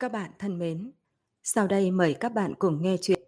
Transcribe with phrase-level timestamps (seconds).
[0.00, 0.90] Các bạn thân mến,
[1.42, 3.22] sau đây mời các bạn cùng nghe chuyện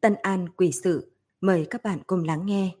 [0.00, 1.12] Tân An Quỷ Sự.
[1.40, 2.76] Mời các bạn cùng lắng nghe.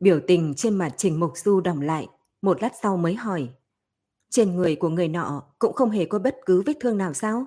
[0.00, 2.08] Biểu tình trên mặt Trình Mục Du đỏng lại,
[2.42, 3.48] một lát sau mới hỏi.
[4.28, 7.46] Trên người của người nọ cũng không hề có bất cứ vết thương nào sao?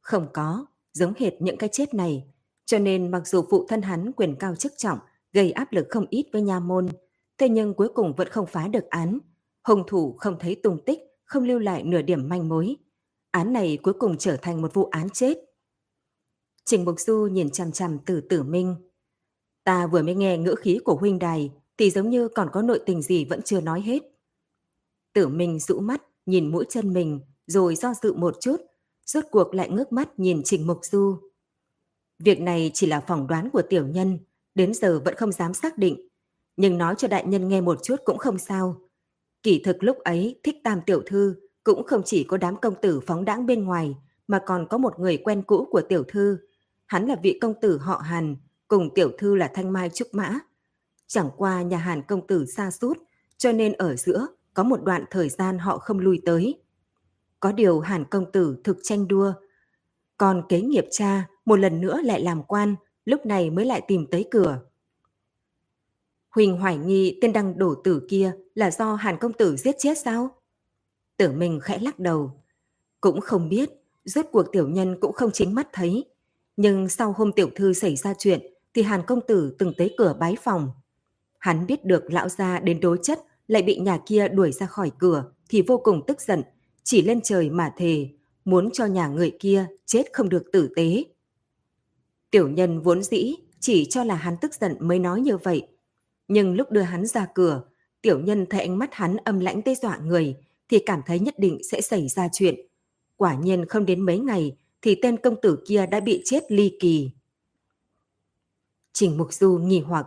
[0.00, 2.24] Không có, giống hệt những cái chết này.
[2.64, 4.98] Cho nên mặc dù phụ thân hắn quyền cao chức trọng,
[5.32, 6.88] gây áp lực không ít với nha môn,
[7.38, 9.18] thế nhưng cuối cùng vẫn không phá được án,
[9.64, 12.76] hung thủ không thấy tung tích, không lưu lại nửa điểm manh mối.
[13.30, 15.38] Án này cuối cùng trở thành một vụ án chết.
[16.64, 18.76] Trình Mục Du nhìn chằm chằm từ tử minh.
[19.64, 22.80] Ta vừa mới nghe ngữ khí của huynh đài thì giống như còn có nội
[22.86, 24.02] tình gì vẫn chưa nói hết.
[25.12, 28.56] Tử minh rũ mắt, nhìn mũi chân mình, rồi do dự một chút,
[29.06, 31.18] rốt cuộc lại ngước mắt nhìn Trình Mục Du.
[32.18, 34.18] Việc này chỉ là phỏng đoán của tiểu nhân,
[34.54, 36.08] đến giờ vẫn không dám xác định.
[36.56, 38.76] Nhưng nói cho đại nhân nghe một chút cũng không sao.
[39.44, 43.00] Kỳ thực lúc ấy thích tam tiểu thư cũng không chỉ có đám công tử
[43.06, 46.38] phóng đãng bên ngoài mà còn có một người quen cũ của tiểu thư.
[46.86, 48.36] Hắn là vị công tử họ Hàn,
[48.68, 50.38] cùng tiểu thư là Thanh Mai Trúc Mã.
[51.06, 52.98] Chẳng qua nhà Hàn công tử xa sút
[53.36, 56.62] cho nên ở giữa có một đoạn thời gian họ không lui tới.
[57.40, 59.32] Có điều Hàn công tử thực tranh đua.
[60.16, 64.06] Còn kế nghiệp cha một lần nữa lại làm quan, lúc này mới lại tìm
[64.10, 64.60] tới cửa.
[66.34, 69.98] Huỳnh hoài nghi tên đăng đổ tử kia là do Hàn công tử giết chết
[69.98, 70.30] sao?
[71.16, 72.42] Tử mình khẽ lắc đầu.
[73.00, 73.70] Cũng không biết,
[74.04, 76.04] rốt cuộc tiểu nhân cũng không chính mắt thấy.
[76.56, 78.40] Nhưng sau hôm tiểu thư xảy ra chuyện
[78.74, 80.68] thì Hàn công tử từng tới cửa bái phòng.
[81.38, 84.92] Hắn biết được lão gia đến đối chất lại bị nhà kia đuổi ra khỏi
[84.98, 86.42] cửa thì vô cùng tức giận,
[86.82, 88.08] chỉ lên trời mà thề,
[88.44, 91.04] muốn cho nhà người kia chết không được tử tế.
[92.30, 95.68] Tiểu nhân vốn dĩ chỉ cho là hắn tức giận mới nói như vậy,
[96.28, 97.62] nhưng lúc đưa hắn ra cửa,
[98.02, 100.36] tiểu nhân thấy ánh mắt hắn âm lãnh tê dọa người,
[100.68, 102.54] thì cảm thấy nhất định sẽ xảy ra chuyện.
[103.16, 106.76] Quả nhiên không đến mấy ngày, thì tên công tử kia đã bị chết ly
[106.80, 107.10] kỳ.
[108.92, 110.06] Trình Mục Du nghi hoặc.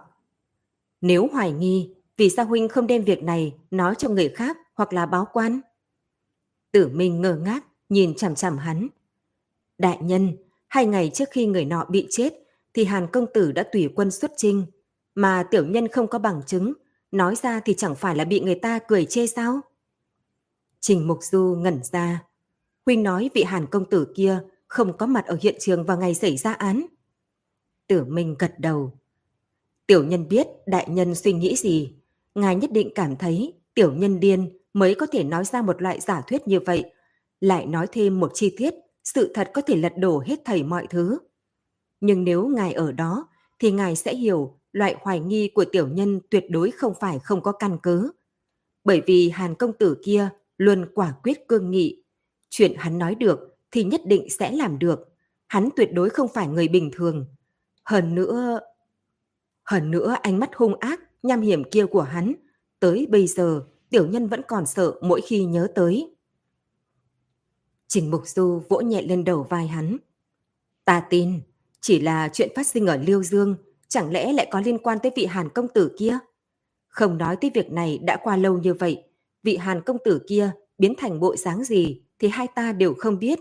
[1.02, 4.94] Nếu hoài nghi, vì sao huynh không đem việc này nói cho người khác hoặc
[4.94, 5.62] là báo quan?
[6.72, 8.88] Tử Minh ngơ ngác, nhìn chằm chằm hắn.
[9.78, 10.38] Đại nhân,
[10.68, 12.34] hai ngày trước khi người nọ bị chết,
[12.74, 14.66] thì Hàn công tử đã tùy quân xuất trinh,
[15.18, 16.74] mà tiểu nhân không có bằng chứng,
[17.12, 19.62] nói ra thì chẳng phải là bị người ta cười chê sao?
[20.80, 22.24] Trình Mục Du ngẩn ra.
[22.86, 26.14] Huynh nói vị hàn công tử kia không có mặt ở hiện trường vào ngày
[26.14, 26.86] xảy ra án.
[27.88, 29.00] Tử Minh gật đầu.
[29.88, 31.94] Tiểu nhân biết đại nhân suy nghĩ gì.
[32.36, 36.00] Ngài nhất định cảm thấy tiểu nhân điên mới có thể nói ra một loại
[36.00, 36.86] giả thuyết như vậy.
[37.42, 38.74] Lại nói thêm một chi tiết,
[39.04, 41.20] sự thật có thể lật đổ hết thảy mọi thứ.
[42.02, 43.28] Nhưng nếu ngài ở đó,
[43.60, 47.42] thì ngài sẽ hiểu loại hoài nghi của tiểu nhân tuyệt đối không phải không
[47.42, 48.12] có căn cứ.
[48.84, 52.04] Bởi vì Hàn công tử kia luôn quả quyết cương nghị.
[52.50, 53.40] Chuyện hắn nói được
[53.72, 55.00] thì nhất định sẽ làm được.
[55.48, 57.26] Hắn tuyệt đối không phải người bình thường.
[57.84, 58.60] Hơn nữa...
[59.64, 62.34] Hơn nữa ánh mắt hung ác, nham hiểm kia của hắn,
[62.80, 66.16] tới bây giờ tiểu nhân vẫn còn sợ mỗi khi nhớ tới.
[67.88, 69.98] Trình Mục Du vỗ nhẹ lên đầu vai hắn.
[70.86, 71.42] Ta tin,
[71.82, 73.56] chỉ là chuyện phát sinh ở Liêu Dương
[73.88, 76.20] chẳng lẽ lại có liên quan tới vị Hàn công tử kia?
[76.88, 79.03] Không nói tới việc này đã qua lâu như vậy,
[79.44, 83.20] vị Hàn công tử kia biến thành bộ dáng gì thì hai ta đều không
[83.20, 83.40] biết.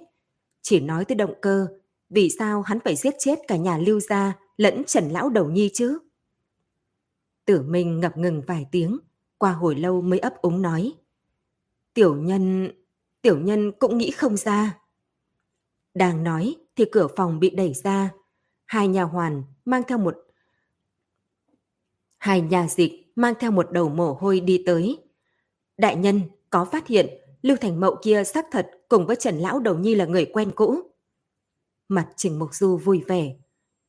[0.62, 1.66] Chỉ nói tới động cơ,
[2.10, 5.70] vì sao hắn phải giết chết cả nhà lưu gia lẫn Trần Lão Đầu Nhi
[5.74, 5.98] chứ?
[7.44, 8.98] Tử Minh ngập ngừng vài tiếng,
[9.38, 10.92] qua hồi lâu mới ấp úng nói.
[11.94, 12.70] Tiểu nhân,
[13.22, 14.78] tiểu nhân cũng nghĩ không ra.
[15.94, 18.10] Đang nói thì cửa phòng bị đẩy ra.
[18.66, 20.16] Hai nhà hoàn mang theo một
[22.26, 24.98] Hai nhà dịch mang theo một đầu mồ hôi đi tới.
[25.78, 26.20] Đại nhân
[26.50, 27.06] có phát hiện
[27.42, 30.52] Lưu Thành Mậu kia xác thật cùng với Trần Lão Đầu Nhi là người quen
[30.54, 30.80] cũ.
[31.88, 33.36] Mặt Trình Mục Du vui vẻ.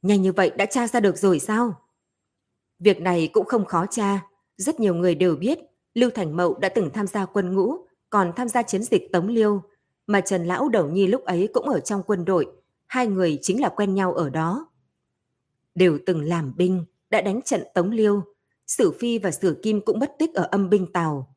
[0.01, 1.81] Nhanh như vậy đã tra ra được rồi sao?
[2.79, 4.25] Việc này cũng không khó tra.
[4.57, 5.59] Rất nhiều người đều biết
[5.93, 7.75] Lưu Thành Mậu đã từng tham gia quân ngũ,
[8.09, 9.61] còn tham gia chiến dịch Tống Liêu.
[10.07, 12.47] Mà Trần Lão Đầu Nhi lúc ấy cũng ở trong quân đội.
[12.87, 14.67] Hai người chính là quen nhau ở đó.
[15.75, 18.23] Đều từng làm binh, đã đánh trận Tống Liêu,
[18.67, 21.35] Sử Phi và Sử Kim cũng mất tích ở âm binh Tàu.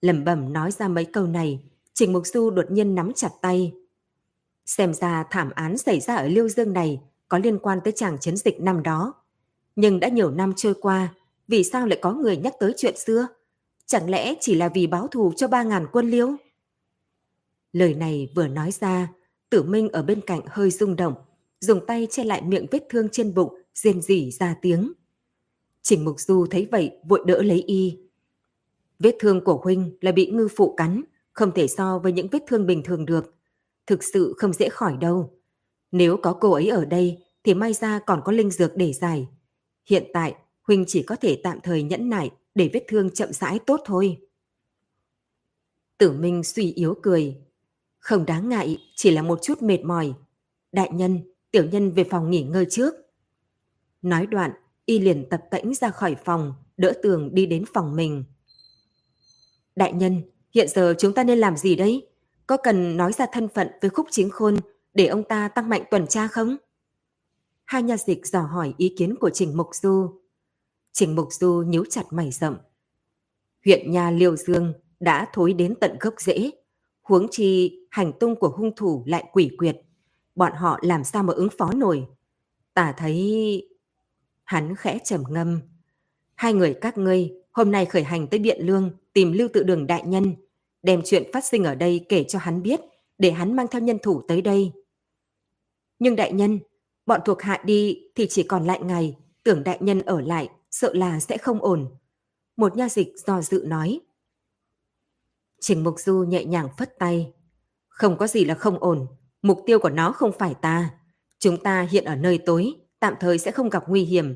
[0.00, 1.60] Lẩm bẩm nói ra mấy câu này,
[1.94, 3.72] Trình Mục Du đột nhiên nắm chặt tay.
[4.66, 8.18] Xem ra thảm án xảy ra ở Liêu Dương này có liên quan tới chàng
[8.20, 9.14] chiến dịch năm đó.
[9.76, 11.14] Nhưng đã nhiều năm trôi qua,
[11.48, 13.26] vì sao lại có người nhắc tới chuyện xưa?
[13.86, 16.36] Chẳng lẽ chỉ là vì báo thù cho ba ngàn quân liêu?
[17.72, 19.08] Lời này vừa nói ra,
[19.50, 21.14] tử minh ở bên cạnh hơi rung động,
[21.60, 24.92] dùng tay che lại miệng vết thương trên bụng rên rỉ ra tiếng.
[25.82, 27.98] Trình Mục Du thấy vậy vội đỡ lấy y.
[28.98, 31.02] Vết thương của Huynh là bị ngư phụ cắn,
[31.32, 33.34] không thể so với những vết thương bình thường được.
[33.86, 35.38] Thực sự không dễ khỏi đâu.
[35.92, 39.28] Nếu có cô ấy ở đây thì may ra còn có linh dược để giải.
[39.86, 43.58] Hiện tại, Huynh chỉ có thể tạm thời nhẫn nại để vết thương chậm rãi
[43.58, 44.18] tốt thôi.
[45.98, 47.36] Tử Minh suy yếu cười.
[47.98, 50.14] Không đáng ngại, chỉ là một chút mệt mỏi.
[50.72, 51.20] Đại nhân,
[51.50, 52.94] tiểu nhân về phòng nghỉ ngơi trước.
[54.02, 54.50] Nói đoạn,
[54.86, 58.24] y liền tập tễnh ra khỏi phòng, đỡ tường đi đến phòng mình.
[59.76, 60.22] Đại nhân,
[60.54, 62.08] hiện giờ chúng ta nên làm gì đấy?
[62.46, 64.56] Có cần nói ra thân phận với khúc chính khôn
[64.94, 66.56] để ông ta tăng mạnh tuần tra không?
[67.64, 70.20] Hai nhà dịch dò hỏi ý kiến của Trình Mục Du.
[70.92, 72.56] Trình Mục Du nhíu chặt mày rậm.
[73.64, 76.50] Huyện nhà Liêu Dương đã thối đến tận gốc rễ.
[77.02, 79.76] Huống chi hành tung của hung thủ lại quỷ quyệt.
[80.34, 82.06] Bọn họ làm sao mà ứng phó nổi?
[82.74, 83.68] Ta thấy...
[84.52, 85.60] Hắn khẽ trầm ngâm.
[86.34, 89.86] Hai người các ngươi hôm nay khởi hành tới Biện Lương tìm lưu tự đường
[89.86, 90.34] đại nhân,
[90.82, 92.80] đem chuyện phát sinh ở đây kể cho hắn biết,
[93.18, 94.72] để hắn mang theo nhân thủ tới đây.
[95.98, 96.58] Nhưng đại nhân,
[97.06, 100.94] bọn thuộc hạ đi thì chỉ còn lại ngày, tưởng đại nhân ở lại, sợ
[100.94, 101.96] là sẽ không ổn.
[102.56, 104.00] Một nha dịch do dự nói.
[105.60, 107.32] Trình Mục Du nhẹ nhàng phất tay.
[107.88, 109.06] Không có gì là không ổn,
[109.42, 110.90] mục tiêu của nó không phải ta.
[111.38, 114.34] Chúng ta hiện ở nơi tối, tạm thời sẽ không gặp nguy hiểm.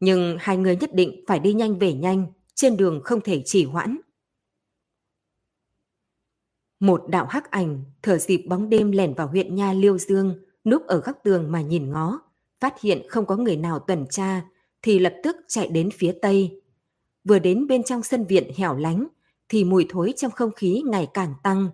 [0.00, 3.64] Nhưng hai người nhất định phải đi nhanh về nhanh, trên đường không thể trì
[3.64, 3.98] hoãn.
[6.80, 10.86] Một đạo hắc ảnh thở dịp bóng đêm lẻn vào huyện Nha Liêu Dương, núp
[10.86, 12.20] ở góc tường mà nhìn ngó,
[12.60, 14.44] phát hiện không có người nào tuần tra,
[14.82, 16.62] thì lập tức chạy đến phía tây.
[17.24, 19.06] Vừa đến bên trong sân viện hẻo lánh,
[19.48, 21.68] thì mùi thối trong không khí ngày càng tăng.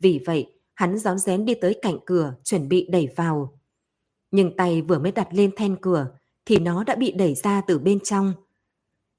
[0.00, 3.55] Vì vậy, hắn rón rén đi tới cạnh cửa, chuẩn bị đẩy vào.
[4.30, 6.08] Nhưng tay vừa mới đặt lên then cửa,
[6.44, 8.32] thì nó đã bị đẩy ra từ bên trong.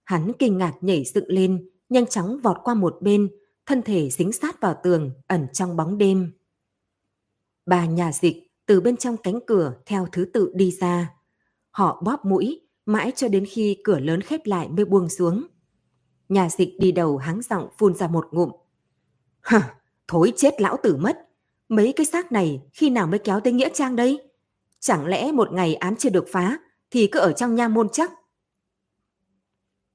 [0.03, 3.29] Hắn kinh ngạc nhảy dựng lên, nhanh chóng vọt qua một bên,
[3.65, 6.31] thân thể dính sát vào tường, ẩn trong bóng đêm.
[7.65, 11.13] Bà nhà dịch từ bên trong cánh cửa theo thứ tự đi ra.
[11.71, 15.47] Họ bóp mũi, mãi cho đến khi cửa lớn khép lại mới buông xuống.
[16.29, 18.51] Nhà dịch đi đầu háng giọng phun ra một ngụm.
[19.41, 19.75] Hả,
[20.07, 21.17] thối chết lão tử mất.
[21.69, 24.29] Mấy cái xác này khi nào mới kéo tới Nghĩa Trang đây?
[24.79, 26.59] Chẳng lẽ một ngày án chưa được phá
[26.91, 28.11] thì cứ ở trong nha môn chắc?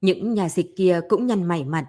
[0.01, 1.87] Những nhà dịch kia cũng nhăn mày mặt.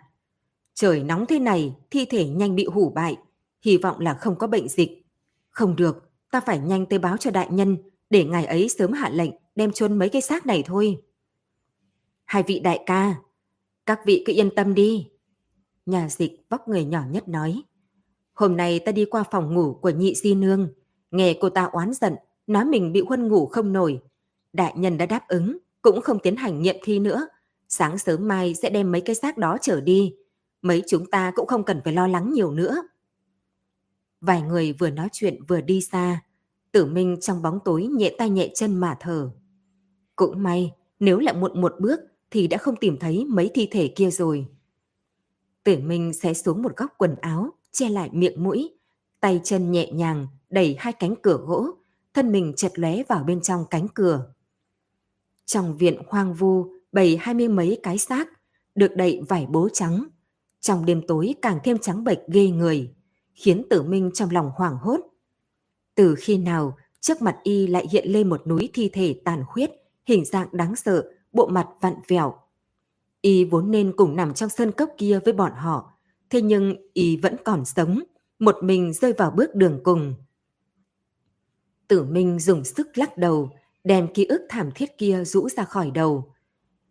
[0.75, 3.17] Trời nóng thế này, thi thể nhanh bị hủ bại.
[3.63, 5.07] Hy vọng là không có bệnh dịch.
[5.51, 7.77] Không được, ta phải nhanh tới báo cho đại nhân
[8.11, 11.03] để ngài ấy sớm hạ lệnh đem chôn mấy cái xác này thôi.
[12.25, 13.15] Hai vị đại ca,
[13.87, 15.09] các vị cứ yên tâm đi.
[15.87, 17.63] Nhà dịch vóc người nhỏ nhất nói.
[18.35, 20.73] Hôm nay ta đi qua phòng ngủ của nhị di nương.
[21.11, 22.15] Nghe cô ta oán giận,
[22.47, 24.01] nói mình bị huân ngủ không nổi.
[24.53, 27.29] Đại nhân đã đáp ứng, cũng không tiến hành nghiệm thi nữa.
[27.69, 30.15] Sáng sớm mai sẽ đem mấy cái xác đó trở đi.
[30.63, 32.83] Mấy chúng ta cũng không cần phải lo lắng nhiều nữa.
[34.21, 36.21] Vài người vừa nói chuyện vừa đi xa.
[36.73, 39.31] Tử Minh trong bóng tối nhẹ tay nhẹ chân mà thở.
[40.17, 42.01] Cũng may, nếu lại muộn một bước
[42.31, 44.47] thì đã không tìm thấy mấy thi thể kia rồi.
[45.65, 48.71] Tử Minh sẽ xuống một góc quần áo, che lại miệng mũi,
[49.21, 51.71] tay chân nhẹ nhàng đẩy hai cánh cửa gỗ,
[52.15, 54.27] thân mình chật lóe vào bên trong cánh cửa.
[55.47, 58.29] Trong viện hoang vu bày hai mươi mấy cái xác,
[58.75, 60.05] được đậy vải bố trắng.
[60.61, 62.95] Trong đêm tối càng thêm trắng bệch ghê người,
[63.35, 65.01] khiến tử minh trong lòng hoảng hốt.
[65.95, 69.71] Từ khi nào trước mặt y lại hiện lên một núi thi thể tàn khuyết,
[70.07, 72.35] hình dạng đáng sợ, bộ mặt vặn vẹo.
[73.21, 75.93] Y vốn nên cùng nằm trong sân cốc kia với bọn họ,
[76.31, 78.03] thế nhưng y vẫn còn sống,
[78.39, 80.15] một mình rơi vào bước đường cùng.
[81.89, 83.51] Tử Minh dùng sức lắc đầu,
[83.85, 86.33] đem ký ức thảm thiết kia rũ ra khỏi đầu.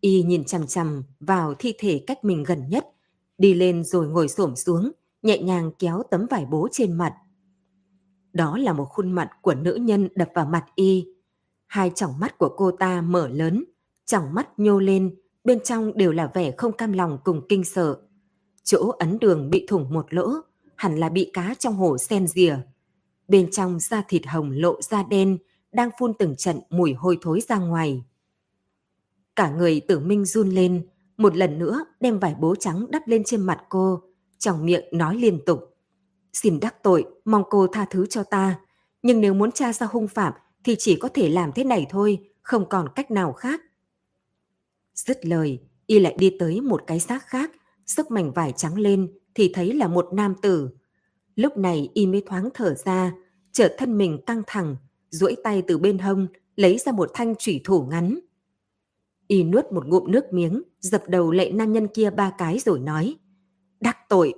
[0.01, 2.85] Y nhìn chằm chằm vào thi thể cách mình gần nhất,
[3.37, 7.13] đi lên rồi ngồi xổm xuống, nhẹ nhàng kéo tấm vải bố trên mặt.
[8.33, 11.07] Đó là một khuôn mặt của nữ nhân đập vào mặt y.
[11.67, 13.63] Hai tròng mắt của cô ta mở lớn,
[14.05, 17.97] tròng mắt nhô lên, bên trong đều là vẻ không cam lòng cùng kinh sợ.
[18.63, 20.31] Chỗ ấn đường bị thủng một lỗ,
[20.75, 22.57] hẳn là bị cá trong hồ sen rìa.
[23.27, 25.37] Bên trong da thịt hồng lộ da đen,
[25.71, 28.03] đang phun từng trận mùi hôi thối ra ngoài.
[29.35, 30.87] Cả người tử minh run lên,
[31.17, 34.01] một lần nữa đem vải bố trắng đắp lên trên mặt cô,
[34.37, 35.77] trong miệng nói liên tục.
[36.33, 38.59] Xin đắc tội, mong cô tha thứ cho ta.
[39.01, 42.29] Nhưng nếu muốn tra ra hung phạm thì chỉ có thể làm thế này thôi,
[42.41, 43.61] không còn cách nào khác.
[44.95, 47.51] Dứt lời, y lại đi tới một cái xác khác,
[47.85, 50.69] sức mảnh vải trắng lên thì thấy là một nam tử.
[51.35, 53.13] Lúc này y mới thoáng thở ra,
[53.51, 54.75] chợt thân mình căng thẳng,
[55.09, 58.19] duỗi tay từ bên hông, lấy ra một thanh thủy thủ ngắn.
[59.27, 62.79] Y nuốt một ngụm nước miếng, dập đầu lệ nam nhân kia ba cái rồi
[62.79, 63.15] nói.
[63.79, 64.33] đắc tội.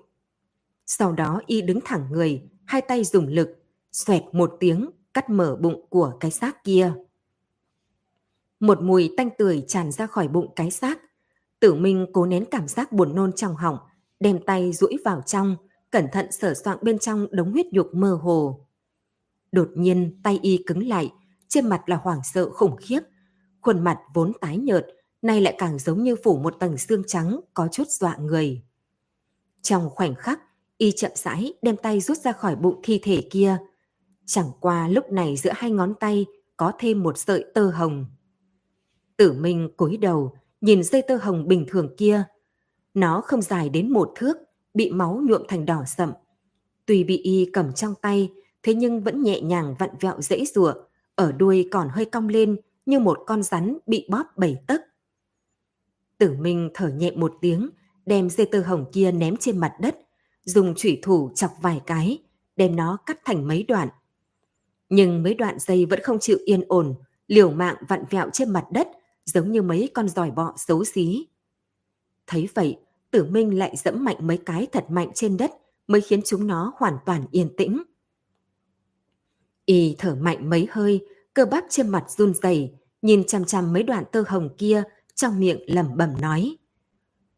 [0.86, 5.58] Sau đó y đứng thẳng người, hai tay dùng lực, xoẹt một tiếng, cắt mở
[5.62, 6.94] bụng của cái xác kia.
[8.60, 11.00] Một mùi tanh tưởi tràn ra khỏi bụng cái xác.
[11.60, 13.78] Tử Minh cố nén cảm giác buồn nôn trong họng,
[14.20, 15.56] đem tay duỗi vào trong,
[15.96, 18.68] cẩn thận sửa soạn bên trong đống huyết nhục mơ hồ.
[19.52, 21.12] Đột nhiên tay y cứng lại,
[21.48, 23.00] trên mặt là hoảng sợ khủng khiếp.
[23.62, 24.88] Khuôn mặt vốn tái nhợt,
[25.22, 28.62] nay lại càng giống như phủ một tầng xương trắng có chút dọa người.
[29.62, 30.40] Trong khoảnh khắc,
[30.78, 33.58] y chậm rãi đem tay rút ra khỏi bụng thi thể kia.
[34.26, 36.26] Chẳng qua lúc này giữa hai ngón tay
[36.58, 38.06] có thêm một sợi tơ hồng.
[39.18, 42.24] Tử Minh cúi đầu, nhìn dây tơ hồng bình thường kia.
[42.94, 44.38] Nó không dài đến một thước,
[44.76, 46.12] bị máu nhuộm thành đỏ sậm.
[46.86, 48.32] Tuy bị y cầm trong tay,
[48.64, 50.74] thế nhưng vẫn nhẹ nhàng vặn vẹo dễ rùa,
[51.16, 54.82] ở đuôi còn hơi cong lên như một con rắn bị bóp bảy tấc.
[56.18, 57.70] Tử Minh thở nhẹ một tiếng,
[58.06, 59.98] đem dây tơ hồng kia ném trên mặt đất,
[60.44, 62.24] dùng chủy thủ chọc vài cái,
[62.56, 63.90] đem nó cắt thành mấy đoạn.
[64.90, 66.96] Nhưng mấy đoạn dây vẫn không chịu yên ổn,
[67.28, 68.88] liều mạng vặn vẹo trên mặt đất,
[69.26, 71.28] giống như mấy con giỏi bọ xấu xí.
[72.28, 72.78] Thấy vậy,
[73.16, 75.52] tử minh lại dẫm mạnh mấy cái thật mạnh trên đất
[75.88, 77.84] mới khiến chúng nó hoàn toàn yên tĩnh.
[79.66, 83.84] Y thở mạnh mấy hơi, cơ bắp trên mặt run rẩy, nhìn chằm chằm mấy
[83.84, 84.84] đoạn tơ hồng kia,
[85.16, 86.58] trong miệng lẩm bẩm nói.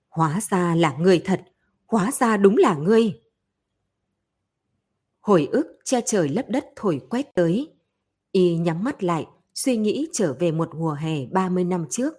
[0.10, 1.42] Hóa ra là người thật,
[1.88, 3.22] hóa ra đúng là ngươi.
[5.20, 7.74] Hồi ức che trời lấp đất thổi quét tới.
[8.32, 12.14] Y nhắm mắt lại, suy nghĩ trở về một mùa hè 30 năm trước.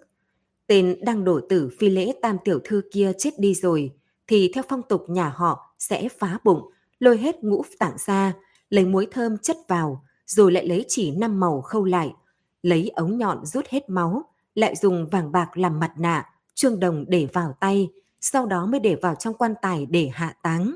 [0.69, 3.91] Tên đang đổ tử phi lễ tam tiểu thư kia chết đi rồi,
[4.27, 8.33] thì theo phong tục nhà họ sẽ phá bụng, lôi hết ngũ tạng ra,
[8.69, 12.13] lấy muối thơm chất vào, rồi lại lấy chỉ năm màu khâu lại,
[12.61, 14.23] lấy ống nhọn rút hết máu,
[14.55, 17.89] lại dùng vàng bạc làm mặt nạ, trương đồng để vào tay,
[18.21, 20.75] sau đó mới để vào trong quan tài để hạ táng.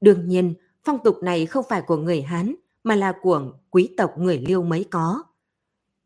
[0.00, 0.54] Đương nhiên,
[0.84, 2.54] phong tục này không phải của người Hán,
[2.84, 5.22] mà là của quý tộc người Liêu mới có.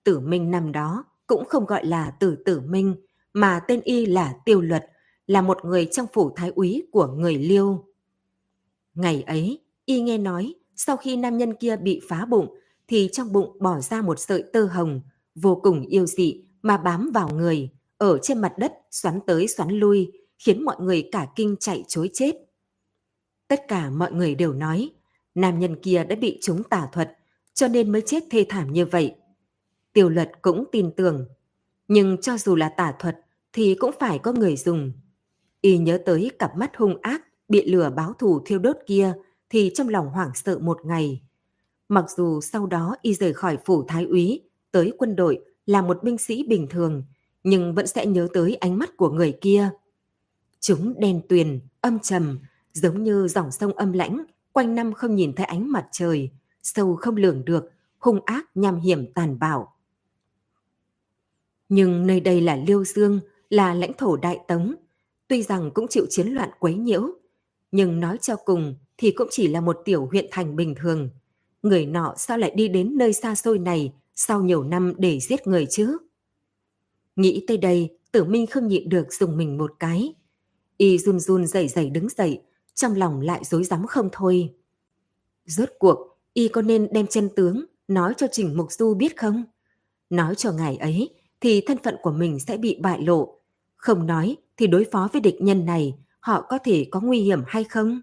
[0.04, 2.96] Tử Minh năm đó cũng không gọi là Tử Tử Minh,
[3.32, 4.90] mà tên y là Tiêu Luật,
[5.26, 7.84] là một người trong phủ thái úy của người Liêu.
[8.94, 12.54] Ngày ấy, y nghe nói sau khi nam nhân kia bị phá bụng
[12.88, 15.00] thì trong bụng bỏ ra một sợi tơ hồng
[15.34, 19.68] vô cùng yêu dị mà bám vào người, ở trên mặt đất xoắn tới xoắn
[19.70, 22.32] lui, khiến mọi người cả kinh chạy chối chết.
[23.48, 24.90] Tất cả mọi người đều nói,
[25.34, 27.16] nam nhân kia đã bị chúng tà thuật,
[27.54, 29.14] cho nên mới chết thê thảm như vậy.
[29.96, 31.26] Tiểu luật cũng tin tưởng,
[31.88, 33.16] nhưng cho dù là tả thuật
[33.52, 34.92] thì cũng phải có người dùng.
[35.60, 39.14] Y nhớ tới cặp mắt hung ác bị lửa báo thù thiêu đốt kia
[39.50, 41.22] thì trong lòng hoảng sợ một ngày.
[41.88, 46.02] Mặc dù sau đó y rời khỏi phủ thái úy, tới quân đội là một
[46.02, 47.02] binh sĩ bình thường,
[47.44, 49.70] nhưng vẫn sẽ nhớ tới ánh mắt của người kia.
[50.60, 52.38] Chúng đen tuyền, âm trầm,
[52.72, 56.30] giống như dòng sông âm lãnh, quanh năm không nhìn thấy ánh mặt trời,
[56.62, 59.75] sâu không lường được, hung ác nham hiểm tàn bạo.
[61.68, 63.20] Nhưng nơi đây là Liêu Dương,
[63.50, 64.74] là lãnh thổ Đại Tống,
[65.28, 67.08] tuy rằng cũng chịu chiến loạn quấy nhiễu,
[67.72, 71.10] nhưng nói cho cùng thì cũng chỉ là một tiểu huyện thành bình thường.
[71.62, 75.46] Người nọ sao lại đi đến nơi xa xôi này sau nhiều năm để giết
[75.46, 75.98] người chứ?
[77.16, 80.14] Nghĩ tới đây, tử minh không nhịn được dùng mình một cái.
[80.76, 82.42] Y run run dậy dậy đứng dậy,
[82.74, 84.54] trong lòng lại dối rắm không thôi.
[85.44, 89.44] Rốt cuộc, Y có nên đem chân tướng nói cho Trình Mục Du biết không?
[90.10, 93.40] Nói cho ngài ấy thì thân phận của mình sẽ bị bại lộ.
[93.76, 97.42] Không nói thì đối phó với địch nhân này họ có thể có nguy hiểm
[97.46, 98.00] hay không?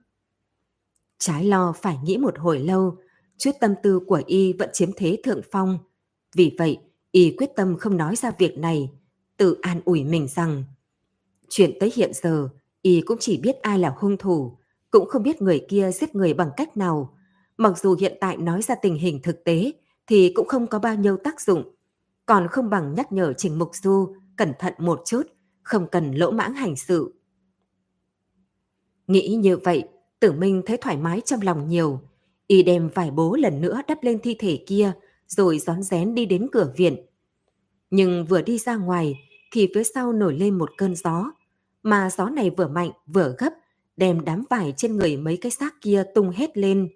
[1.19, 2.97] Trái lo phải nghĩ một hồi lâu,
[3.37, 5.77] chút tâm tư của y vẫn chiếm thế thượng phong.
[6.35, 6.77] Vì vậy,
[7.11, 8.89] y quyết tâm không nói ra việc này,
[9.37, 10.63] tự an ủi mình rằng
[11.49, 12.49] chuyện tới hiện giờ,
[12.81, 14.57] y cũng chỉ biết ai là hung thủ,
[14.91, 17.17] cũng không biết người kia giết người bằng cách nào.
[17.57, 19.71] Mặc dù hiện tại nói ra tình hình thực tế
[20.07, 21.75] thì cũng không có bao nhiêu tác dụng,
[22.25, 25.23] còn không bằng nhắc nhở Trình Mục Du cẩn thận một chút,
[25.63, 27.13] không cần lỗ mãng hành sự.
[29.07, 29.83] Nghĩ như vậy,
[30.19, 31.99] Tử Minh thấy thoải mái trong lòng nhiều.
[32.47, 34.91] Y đem vải bố lần nữa đắp lên thi thể kia,
[35.27, 37.05] rồi rón rén đi đến cửa viện.
[37.89, 39.15] Nhưng vừa đi ra ngoài,
[39.51, 41.31] thì phía sau nổi lên một cơn gió.
[41.83, 43.53] Mà gió này vừa mạnh vừa gấp,
[43.97, 46.89] đem đám vải trên người mấy cái xác kia tung hết lên.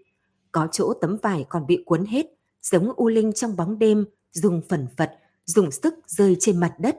[0.51, 2.25] Có chỗ tấm vải còn bị cuốn hết,
[2.61, 4.05] giống u linh trong bóng đêm,
[4.37, 5.11] dùng phần phật,
[5.45, 6.97] dùng sức rơi trên mặt đất.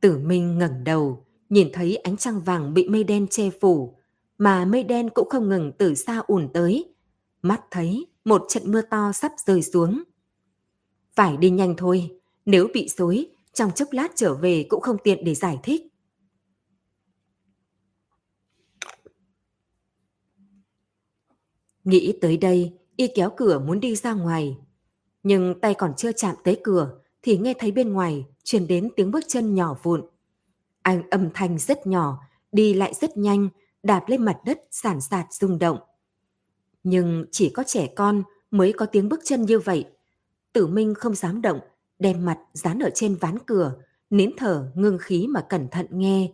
[0.00, 3.96] Tử Minh ngẩng đầu, nhìn thấy ánh trăng vàng bị mây đen che phủ,
[4.38, 6.94] mà mây đen cũng không ngừng từ xa ùn tới.
[7.42, 10.02] Mắt thấy một trận mưa to sắp rơi xuống.
[11.14, 15.24] Phải đi nhanh thôi, nếu bị xối, trong chốc lát trở về cũng không tiện
[15.24, 15.82] để giải thích.
[21.84, 24.56] Nghĩ tới đây, y kéo cửa muốn đi ra ngoài,
[25.28, 29.10] nhưng tay còn chưa chạm tới cửa thì nghe thấy bên ngoài truyền đến tiếng
[29.10, 30.02] bước chân nhỏ vụn.
[30.82, 32.18] Anh âm thanh rất nhỏ,
[32.52, 33.48] đi lại rất nhanh,
[33.82, 35.78] đạp lên mặt đất sản sạt rung động.
[36.84, 39.84] Nhưng chỉ có trẻ con mới có tiếng bước chân như vậy.
[40.52, 41.60] Tử Minh không dám động,
[41.98, 43.74] đem mặt dán ở trên ván cửa,
[44.10, 46.32] nín thở ngưng khí mà cẩn thận nghe,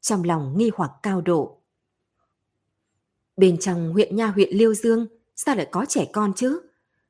[0.00, 1.60] trong lòng nghi hoặc cao độ.
[3.36, 6.60] Bên trong huyện nha huyện Liêu Dương, sao lại có trẻ con chứ?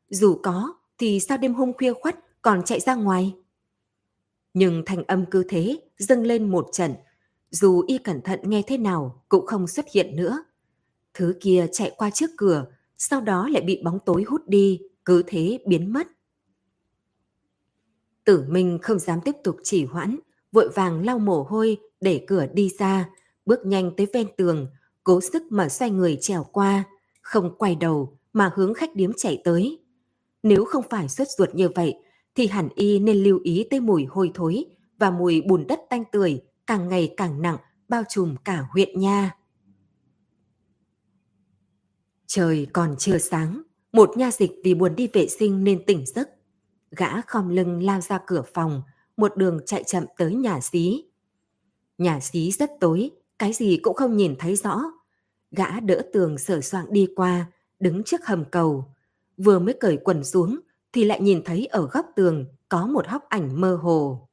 [0.09, 3.35] Dù có, thì sao đêm hôm khuya khuất còn chạy ra ngoài?
[4.55, 6.95] Nhưng thành âm cứ thế dâng lên một trận,
[7.51, 10.45] dù y cẩn thận nghe thế nào cũng không xuất hiện nữa.
[11.15, 12.67] Thứ kia chạy qua trước cửa,
[12.99, 16.07] sau đó lại bị bóng tối hút đi, cứ thế biến mất.
[18.25, 20.19] Tử Minh không dám tiếp tục chỉ hoãn,
[20.53, 23.11] vội vàng lau mồ hôi để cửa đi ra,
[23.47, 24.67] bước nhanh tới ven tường,
[25.05, 26.85] cố sức mà xoay người trèo qua,
[27.21, 29.84] không quay đầu mà hướng khách điếm chạy tới.
[30.45, 31.95] Nếu không phải xuất ruột như vậy,
[32.35, 34.65] thì hẳn y nên lưu ý tới mùi hôi thối
[34.99, 37.57] và mùi bùn đất tanh tưởi càng ngày càng nặng
[37.89, 39.37] bao trùm cả huyện nha.
[42.27, 46.29] Trời còn chưa sáng, một nha dịch vì buồn đi vệ sinh nên tỉnh giấc.
[46.91, 48.83] Gã khom lưng lao ra cửa phòng,
[49.17, 51.05] một đường chạy chậm tới nhà xí.
[51.99, 54.81] Nhà xí rất tối, cái gì cũng không nhìn thấy rõ.
[55.51, 57.47] Gã đỡ tường sở soạn đi qua,
[57.81, 58.94] đứng trước hầm cầu.
[59.37, 60.61] Vừa mới cởi quần xuống
[60.93, 64.29] thì lại nhìn thấy ở góc tường có một hóc ảnh mơ hồ.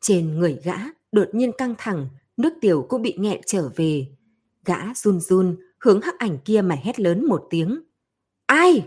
[0.00, 0.76] Trên người gã
[1.12, 4.06] đột nhiên căng thẳng, nước tiểu cũng bị nghẹn trở về.
[4.64, 7.82] Gã run run hướng hắc ảnh kia mà hét lớn một tiếng.
[8.46, 8.86] Ai?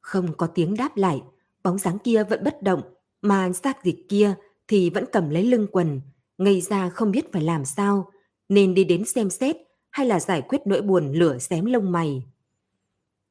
[0.00, 1.22] Không có tiếng đáp lại,
[1.62, 2.82] bóng dáng kia vẫn bất động,
[3.22, 4.34] mà xác dịch kia
[4.68, 6.00] thì vẫn cầm lấy lưng quần,
[6.38, 8.10] ngây ra không biết phải làm sao,
[8.48, 9.56] nên đi đến xem xét
[9.90, 12.26] hay là giải quyết nỗi buồn lửa xém lông mày.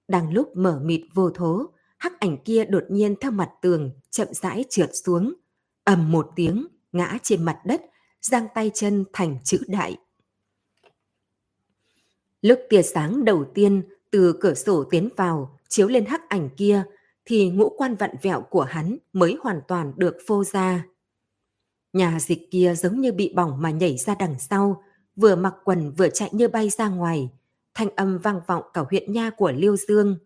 [0.07, 4.27] Đang lúc mở mịt vô thố, hắc ảnh kia đột nhiên theo mặt tường, chậm
[4.31, 5.33] rãi trượt xuống,
[5.83, 7.81] ầm một tiếng, ngã trên mặt đất,
[8.21, 9.97] giang tay chân thành chữ đại.
[12.41, 16.83] Lúc tia sáng đầu tiên từ cửa sổ tiến vào, chiếu lên hắc ảnh kia,
[17.25, 20.85] thì ngũ quan vặn vẹo của hắn mới hoàn toàn được phô ra.
[21.93, 24.83] Nhà dịch kia giống như bị bỏng mà nhảy ra đằng sau,
[25.15, 27.29] vừa mặc quần vừa chạy như bay ra ngoài.
[27.77, 30.17] Thanh âm vang vọng cả huyện nha của Liêu Dương.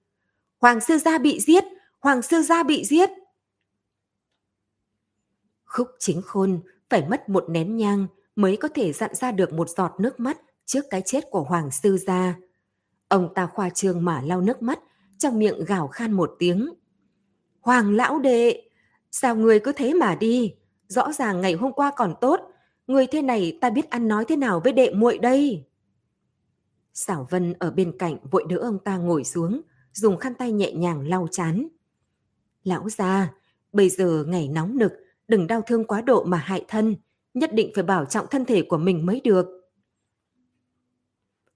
[0.59, 1.63] Hoàng sư gia bị giết!
[1.99, 3.09] Hoàng sư gia bị giết!
[5.65, 9.69] Khúc chính khôn phải mất một nén nhang mới có thể dặn ra được một
[9.69, 12.35] giọt nước mắt trước cái chết của Hoàng sư gia.
[13.07, 14.79] Ông ta khoa trương mà lau nước mắt,
[15.17, 16.69] trong miệng gào khan một tiếng.
[17.61, 18.61] Hoàng lão đệ,
[19.11, 20.55] sao người cứ thế mà đi?
[20.87, 22.39] Rõ ràng ngày hôm qua còn tốt,
[22.87, 25.65] người thế này ta biết ăn nói thế nào với đệ muội đây?
[26.93, 29.62] Xảo Vân ở bên cạnh vội đỡ ông ta ngồi xuống,
[29.93, 31.67] dùng khăn tay nhẹ nhàng lau chán.
[32.63, 33.34] Lão gia,
[33.73, 34.91] bây giờ ngày nóng nực,
[35.27, 36.95] đừng đau thương quá độ mà hại thân,
[37.34, 39.45] nhất định phải bảo trọng thân thể của mình mới được.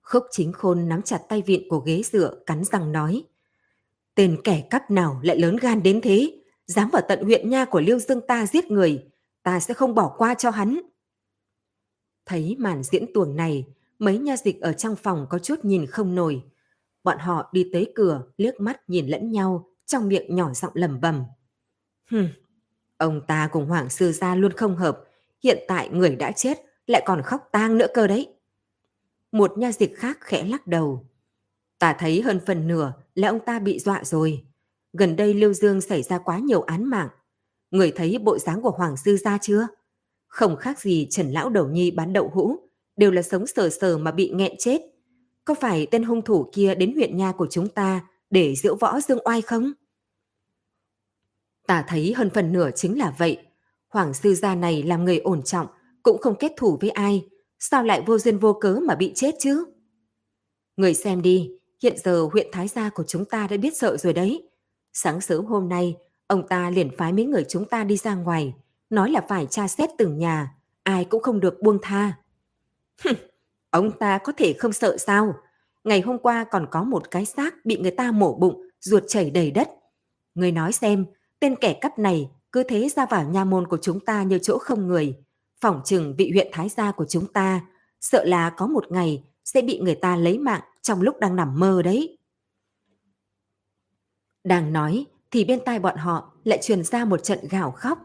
[0.02, 3.24] Khúc chính khôn nắm chặt tay vịn của ghế dựa, cắn răng nói.
[4.16, 7.82] Tên kẻ cắp nào lại lớn gan đến thế, dám vào tận huyện nha của
[7.82, 9.06] Liêu Dương ta giết người,
[9.44, 10.82] ta sẽ không bỏ qua cho hắn.
[12.26, 13.66] Thấy màn diễn tuồng này,
[14.00, 16.44] mấy nha dịch ở trong phòng có chút nhìn không nổi.
[17.04, 21.02] Bọn họ đi tới cửa, liếc mắt nhìn lẫn nhau, trong miệng nhỏ giọng lầm
[21.02, 21.24] bầm.
[22.12, 22.28] Hừm,
[22.98, 25.04] ông ta cùng Hoàng Sư Gia luôn không hợp,
[25.44, 28.34] hiện tại người đã chết, lại còn khóc tang nữa cơ đấy.
[29.32, 31.06] Một nha dịch khác khẽ lắc đầu.
[31.80, 34.46] Ta thấy hơn phần nửa là ông ta bị dọa rồi.
[34.94, 37.10] Gần đây Lưu Dương xảy ra quá nhiều án mạng.
[37.72, 39.68] Người thấy bộ dáng của Hoàng Sư Gia chưa?
[40.28, 42.65] Không khác gì Trần Lão Đầu Nhi bán đậu hũ,
[42.98, 44.82] đều là sống sờ sờ mà bị nghẹn chết.
[45.46, 49.00] Có phải tên hung thủ kia đến huyện nha của chúng ta để diễu võ
[49.00, 49.72] dương oai không?
[51.68, 53.38] Ta thấy hơn phần nửa chính là vậy.
[53.90, 55.68] Hoàng sư gia này làm người ổn trọng,
[56.04, 57.26] cũng không kết thủ với ai.
[57.60, 59.66] Sao lại vô duyên vô cớ mà bị chết chứ?
[60.78, 61.52] Người xem đi,
[61.84, 64.50] hiện giờ huyện Thái Gia của chúng ta đã biết sợ rồi đấy.
[64.94, 65.96] Sáng sớm hôm nay,
[66.28, 68.54] ông ta liền phái mấy người chúng ta đi ra ngoài,
[68.90, 72.14] nói là phải tra xét từng nhà, ai cũng không được buông tha
[73.70, 75.34] ông ta có thể không sợ sao?
[75.84, 79.32] Ngày hôm qua còn có một cái xác bị người ta mổ bụng, ruột chảy
[79.32, 79.70] đầy đất.
[80.36, 81.06] Người nói xem,
[81.40, 84.58] tên kẻ cắp này cứ thế ra vào nha môn của chúng ta như chỗ
[84.58, 85.16] không người.
[85.62, 87.62] Phỏng chừng vị huyện Thái Gia của chúng ta,
[88.02, 91.60] sợ là có một ngày sẽ bị người ta lấy mạng trong lúc đang nằm
[91.60, 92.18] mơ đấy.
[94.44, 98.00] Đang nói thì bên tai bọn họ lại truyền ra một trận gào khóc.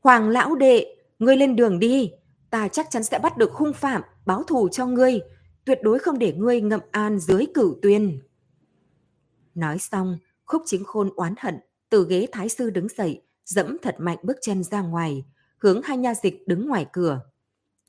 [0.00, 2.12] Hoàng lão đệ, ngươi lên đường đi,
[2.50, 5.20] ta chắc chắn sẽ bắt được hung phạm, báo thù cho ngươi.
[5.64, 8.20] tuyệt đối không để ngươi ngậm an dưới cửu tuyên.
[9.54, 11.58] Nói xong, khúc chính khôn oán hận,
[11.88, 15.24] từ ghế thái sư đứng dậy, dẫm thật mạnh bước chân ra ngoài,
[15.58, 17.20] hướng hai nha dịch đứng ngoài cửa.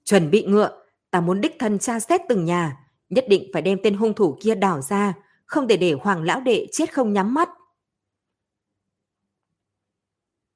[0.03, 3.79] Chuẩn bị ngựa, ta muốn đích thân tra xét từng nhà, nhất định phải đem
[3.83, 5.13] tên hung thủ kia đào ra,
[5.45, 7.49] không thể để hoàng lão đệ chết không nhắm mắt.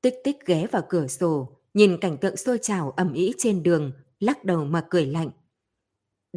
[0.02, 3.92] Tích tích ghé vào cửa sổ, nhìn cảnh tượng sôi trào ẩm ý trên đường,
[4.20, 5.30] lắc đầu mà cười lạnh.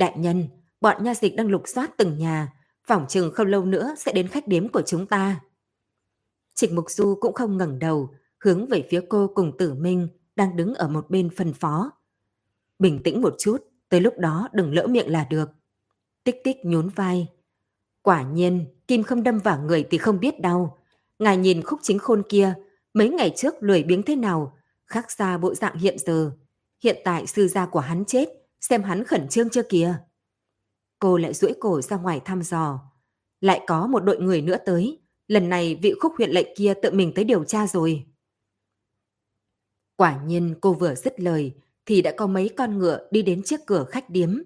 [0.00, 0.48] Đại nhân,
[0.80, 2.52] bọn nha dịch đang lục soát từng nhà,
[2.86, 5.40] phỏng chừng không lâu nữa sẽ đến khách điếm của chúng ta.
[6.54, 10.56] Trịnh Mục Du cũng không ngẩng đầu, hướng về phía cô cùng tử minh đang
[10.56, 11.92] đứng ở một bên phân phó.
[12.78, 15.50] Bình tĩnh một chút, tới lúc đó đừng lỡ miệng là được.
[16.24, 17.28] Tích tích nhún vai.
[18.02, 20.78] Quả nhiên, kim không đâm vào người thì không biết đau.
[21.18, 22.54] Ngài nhìn khúc chính khôn kia,
[22.94, 26.30] mấy ngày trước lười biếng thế nào, khác xa bộ dạng hiện giờ.
[26.82, 29.94] Hiện tại sư gia của hắn chết, xem hắn khẩn trương chưa kìa.
[30.98, 32.80] Cô lại duỗi cổ ra ngoài thăm dò.
[33.40, 36.90] Lại có một đội người nữa tới, lần này vị khúc huyện lệnh kia tự
[36.90, 38.06] mình tới điều tra rồi.
[39.96, 41.54] Quả nhiên cô vừa dứt lời
[41.86, 44.42] thì đã có mấy con ngựa đi đến trước cửa khách điếm.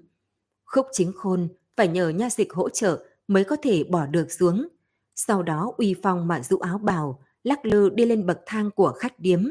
[0.64, 4.68] Khúc chính khôn phải nhờ nha dịch hỗ trợ mới có thể bỏ được xuống.
[5.14, 8.92] Sau đó uy phong mà rũ áo bào, lắc lư đi lên bậc thang của
[8.98, 9.44] khách điếm.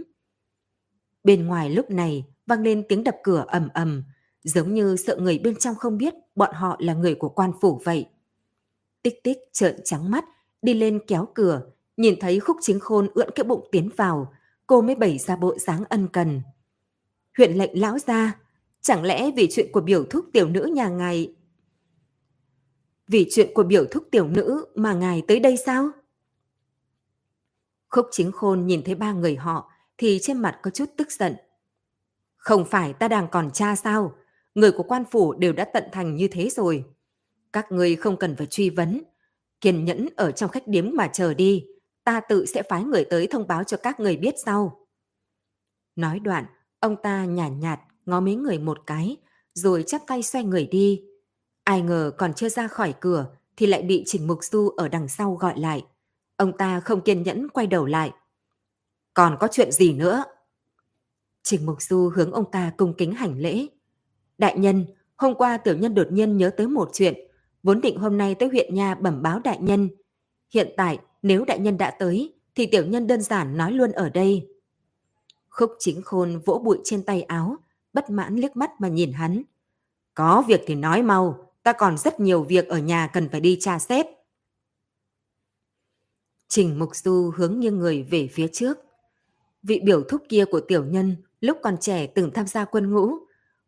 [1.23, 4.04] Bên ngoài lúc này vang lên tiếng đập cửa ầm ầm,
[4.43, 7.82] giống như sợ người bên trong không biết bọn họ là người của quan phủ
[7.84, 8.10] vậy.
[9.01, 10.25] Tích tích trợn trắng mắt,
[10.62, 11.62] đi lên kéo cửa,
[11.97, 14.34] nhìn thấy khúc chính khôn ưỡn cái bụng tiến vào,
[14.67, 16.41] cô mới bày ra bộ dáng ân cần.
[17.38, 18.39] Huyện lệnh lão ra,
[18.82, 21.36] chẳng lẽ vì chuyện của biểu thúc tiểu nữ nhà ngài...
[23.08, 25.89] Vì chuyện của biểu thúc tiểu nữ mà ngài tới đây sao?
[27.89, 31.36] Khúc chính khôn nhìn thấy ba người họ thì trên mặt có chút tức giận.
[32.36, 34.15] Không phải ta đang còn cha sao?
[34.56, 36.86] Người của quan phủ đều đã tận thành như thế rồi.
[37.54, 39.02] Các người không cần phải truy vấn.
[39.62, 41.66] Kiên nhẫn ở trong khách điếm mà chờ đi.
[42.04, 44.88] Ta tự sẽ phái người tới thông báo cho các người biết sau.
[45.96, 46.46] Nói đoạn,
[46.80, 49.18] ông ta nhàn nhạt, nhạt ngó mấy người một cái,
[49.54, 51.04] rồi chắp tay xoay người đi.
[51.63, 55.08] Ai ngờ còn chưa ra khỏi cửa thì lại bị Trình Mục Du ở đằng
[55.08, 55.86] sau gọi lại.
[56.38, 58.12] Ông ta không kiên nhẫn quay đầu lại.
[59.13, 60.24] Còn có chuyện gì nữa?
[61.44, 63.68] Trình Mục Du hướng ông ta cung kính hành lễ.
[64.43, 67.13] Đại nhân, hôm qua tiểu nhân đột nhiên nhớ tới một chuyện,
[67.63, 69.89] vốn định hôm nay tới huyện nhà bẩm báo đại nhân.
[70.53, 74.10] Hiện tại, nếu đại nhân đã tới, thì tiểu nhân đơn giản nói luôn ở
[74.10, 74.47] đây.
[75.49, 77.58] Khúc chính khôn vỗ bụi trên tay áo,
[77.93, 79.43] bất mãn liếc mắt mà nhìn hắn.
[80.13, 83.58] Có việc thì nói mau, ta còn rất nhiều việc ở nhà cần phải đi
[83.60, 84.06] tra xét.
[86.47, 88.77] Trình Mục Du hướng như người về phía trước.
[89.63, 93.22] Vị biểu thúc kia của tiểu nhân lúc còn trẻ từng tham gia quân ngũ.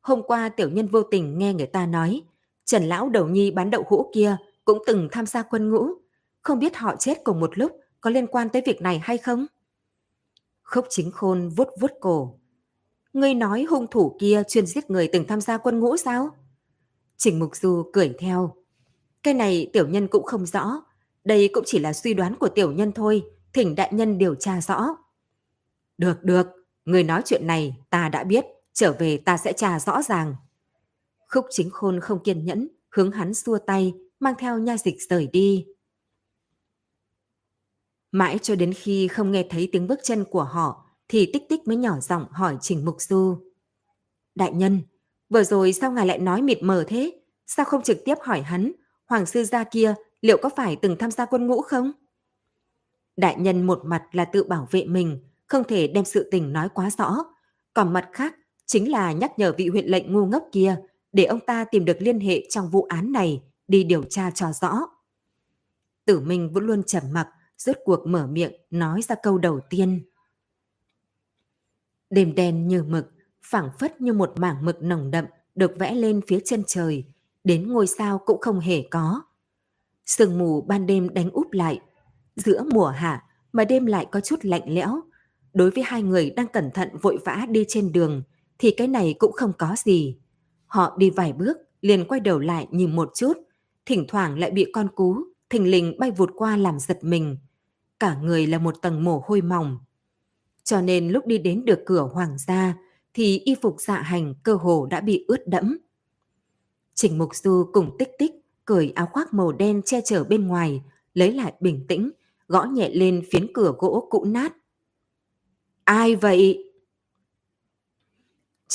[0.05, 2.21] Hôm qua tiểu nhân vô tình nghe người ta nói,
[2.65, 5.87] Trần Lão Đầu Nhi bán đậu hũ kia cũng từng tham gia quân ngũ.
[6.41, 9.45] Không biết họ chết cùng một lúc có liên quan tới việc này hay không?
[10.61, 12.39] Khốc chính khôn vuốt vuốt cổ.
[13.13, 16.29] Ngươi nói hung thủ kia chuyên giết người từng tham gia quân ngũ sao?
[17.17, 18.55] Trình Mục Du cười theo.
[19.23, 20.81] Cái này tiểu nhân cũng không rõ.
[21.23, 23.23] Đây cũng chỉ là suy đoán của tiểu nhân thôi.
[23.53, 24.97] Thỉnh đại nhân điều tra rõ.
[25.97, 26.47] Được, được.
[26.85, 28.45] Người nói chuyện này ta đã biết.
[28.75, 30.35] Trở về ta sẽ tra rõ ràng.
[31.29, 35.27] Khúc chính khôn không kiên nhẫn, hướng hắn xua tay, mang theo nha dịch rời
[35.27, 35.67] đi.
[38.11, 41.67] Mãi cho đến khi không nghe thấy tiếng bước chân của họ, thì tích tích
[41.67, 43.51] mới nhỏ giọng hỏi Trình Mục Du.
[44.35, 44.81] Đại nhân,
[45.29, 47.21] vừa rồi sao ngài lại nói mịt mờ thế?
[47.45, 48.71] Sao không trực tiếp hỏi hắn,
[49.05, 51.91] Hoàng sư gia kia liệu có phải từng tham gia quân ngũ không?
[53.17, 56.69] Đại nhân một mặt là tự bảo vệ mình, không thể đem sự tình nói
[56.73, 57.17] quá rõ.
[57.73, 58.35] Còn mặt khác,
[58.65, 60.75] chính là nhắc nhở vị huyện lệnh ngu ngốc kia
[61.13, 64.51] để ông ta tìm được liên hệ trong vụ án này đi điều tra cho
[64.61, 64.81] rõ.
[66.05, 70.05] Tử Minh vẫn luôn trầm mặc, rốt cuộc mở miệng nói ra câu đầu tiên.
[72.09, 75.25] Đêm đen như mực, phảng phất như một mảng mực nồng đậm
[75.55, 77.05] được vẽ lên phía chân trời,
[77.43, 79.21] đến ngôi sao cũng không hề có.
[80.05, 81.79] Sương mù ban đêm đánh úp lại,
[82.35, 85.01] giữa mùa hạ mà đêm lại có chút lạnh lẽo.
[85.53, 88.23] Đối với hai người đang cẩn thận vội vã đi trên đường
[88.59, 90.17] thì cái này cũng không có gì.
[90.65, 93.33] Họ đi vài bước liền quay đầu lại nhìn một chút,
[93.85, 95.17] thỉnh thoảng lại bị con cú,
[95.49, 97.37] thình lình bay vụt qua làm giật mình.
[97.99, 99.77] Cả người là một tầng mồ hôi mỏng.
[100.63, 102.77] Cho nên lúc đi đến được cửa hoàng gia
[103.13, 105.77] thì y phục dạ hành cơ hồ đã bị ướt đẫm.
[106.93, 108.31] Trình Mục Du cùng tích tích
[108.65, 110.81] cởi áo khoác màu đen che chở bên ngoài,
[111.13, 112.11] lấy lại bình tĩnh,
[112.47, 114.55] gõ nhẹ lên phiến cửa gỗ cũ nát.
[115.83, 116.64] Ai vậy?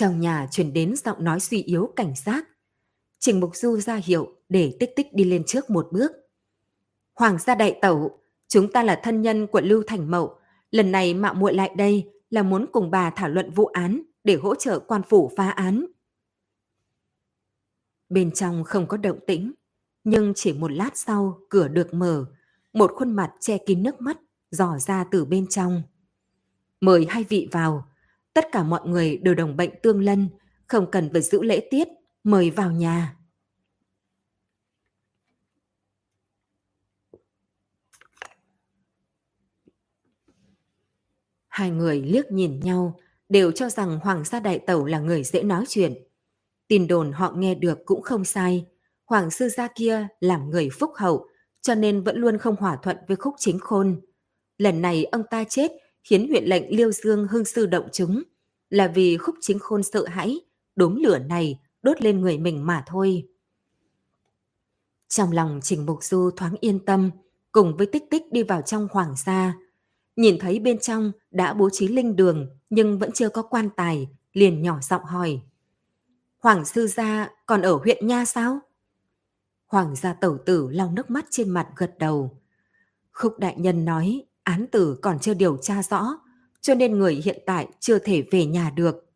[0.01, 2.49] Trong nhà truyền đến giọng nói suy yếu cảnh giác.
[3.19, 6.13] Trình Mục Du ra hiệu để tích tích đi lên trước một bước.
[7.15, 10.39] Hoàng gia đại tẩu, chúng ta là thân nhân của Lưu Thành Mậu.
[10.71, 14.35] Lần này mạo muội lại đây là muốn cùng bà thảo luận vụ án để
[14.35, 15.87] hỗ trợ quan phủ phá án.
[18.09, 19.53] Bên trong không có động tĩnh,
[20.05, 22.25] nhưng chỉ một lát sau cửa được mở,
[22.73, 24.19] một khuôn mặt che kín nước mắt
[24.51, 25.83] dò ra từ bên trong.
[26.81, 27.87] Mời hai vị vào,
[28.35, 30.29] tất cả mọi người đều đồng bệnh tương lân,
[30.67, 31.89] không cần phải giữ lễ tiết,
[32.25, 33.17] mời vào nhà.
[41.49, 45.43] Hai người liếc nhìn nhau, đều cho rằng Hoàng gia đại tẩu là người dễ
[45.43, 45.95] nói chuyện.
[46.69, 48.67] Tin đồn họ nghe được cũng không sai.
[49.05, 51.27] Hoàng sư gia kia làm người phúc hậu,
[51.63, 54.01] cho nên vẫn luôn không hòa thuận với khúc chính khôn.
[54.59, 55.71] Lần này ông ta chết
[56.03, 58.23] khiến huyện lệnh Liêu Dương hưng sư động chúng,
[58.71, 60.41] là vì khúc chính khôn sợ hãi,
[60.77, 63.29] đốm lửa này đốt lên người mình mà thôi.
[65.09, 67.11] Trong lòng Trình Mục Du thoáng yên tâm,
[67.53, 69.55] cùng với tích tích đi vào trong hoàng gia.
[70.17, 74.09] Nhìn thấy bên trong đã bố trí linh đường nhưng vẫn chưa có quan tài,
[74.33, 75.41] liền nhỏ giọng hỏi.
[76.39, 78.59] Hoàng sư gia còn ở huyện Nha sao?
[79.67, 82.39] Hoàng gia tẩu tử lau nước mắt trên mặt gật đầu.
[83.13, 86.19] Khúc đại nhân nói án tử còn chưa điều tra rõ,
[86.61, 89.13] cho nên người hiện tại chưa thể về nhà được.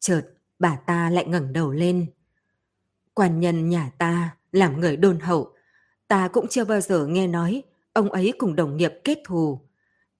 [0.00, 0.22] Chợt,
[0.58, 2.06] bà ta lại ngẩng đầu lên.
[3.14, 5.52] Quan nhân nhà ta làm người đôn hậu,
[6.08, 7.62] ta cũng chưa bao giờ nghe nói
[7.92, 9.60] ông ấy cùng đồng nghiệp kết thù.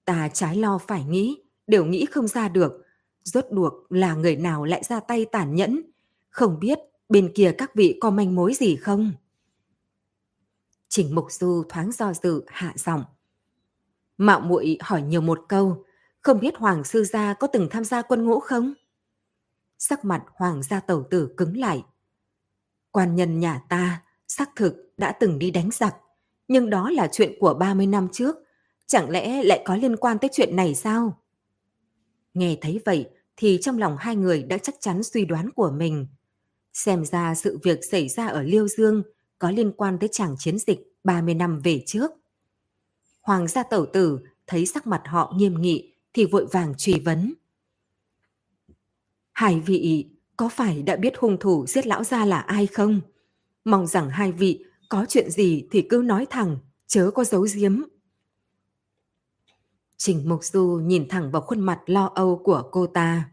[0.05, 2.85] Ta trái lo phải nghĩ, đều nghĩ không ra được.
[3.23, 5.81] Rốt cuộc là người nào lại ra tay tàn nhẫn,
[6.29, 9.11] không biết bên kia các vị có manh mối gì không?
[10.89, 13.03] Trình Mục Du thoáng do dự hạ giọng.
[14.19, 15.85] Mạo muội hỏi nhiều một câu,
[16.21, 18.73] không biết Hoàng sư gia có từng tham gia quân ngũ không?
[19.77, 21.83] Sắc mặt Hoàng gia tẩu tử cứng lại.
[22.91, 25.95] Quan nhân nhà ta xác thực đã từng đi đánh giặc,
[26.47, 28.35] nhưng đó là chuyện của 30 năm trước,
[28.87, 31.21] chẳng lẽ lại có liên quan tới chuyện này sao?
[32.33, 36.07] Nghe thấy vậy thì trong lòng hai người đã chắc chắn suy đoán của mình.
[36.73, 39.03] Xem ra sự việc xảy ra ở Liêu Dương
[39.39, 42.11] có liên quan tới chàng chiến dịch 30 năm về trước.
[43.29, 47.33] Hoàng gia tẩu tử thấy sắc mặt họ nghiêm nghị thì vội vàng truy vấn.
[49.31, 53.01] Hai vị có phải đã biết hung thủ giết lão gia là ai không?
[53.65, 57.81] Mong rằng hai vị có chuyện gì thì cứ nói thẳng, chớ có giấu giếm.
[59.97, 63.29] Trình Mục Du nhìn thẳng vào khuôn mặt lo âu của cô ta.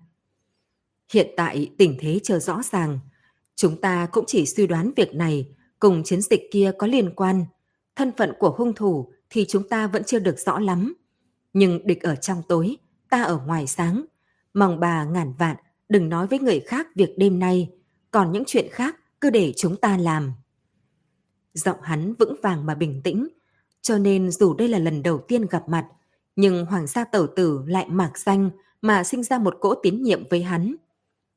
[1.12, 2.98] Hiện tại tình thế chưa rõ ràng,
[3.54, 7.44] chúng ta cũng chỉ suy đoán việc này cùng chiến dịch kia có liên quan.
[7.96, 10.94] Thân phận của hung thủ thì chúng ta vẫn chưa được rõ lắm.
[11.52, 12.76] Nhưng địch ở trong tối,
[13.10, 14.04] ta ở ngoài sáng.
[14.54, 15.56] Mong bà ngàn vạn
[15.88, 17.70] đừng nói với người khác việc đêm nay,
[18.10, 20.32] còn những chuyện khác cứ để chúng ta làm.
[21.54, 23.28] Giọng hắn vững vàng mà bình tĩnh,
[23.82, 25.86] cho nên dù đây là lần đầu tiên gặp mặt,
[26.36, 28.50] nhưng Hoàng gia tẩu tử lại mạc danh
[28.82, 30.74] mà sinh ra một cỗ tín nhiệm với hắn.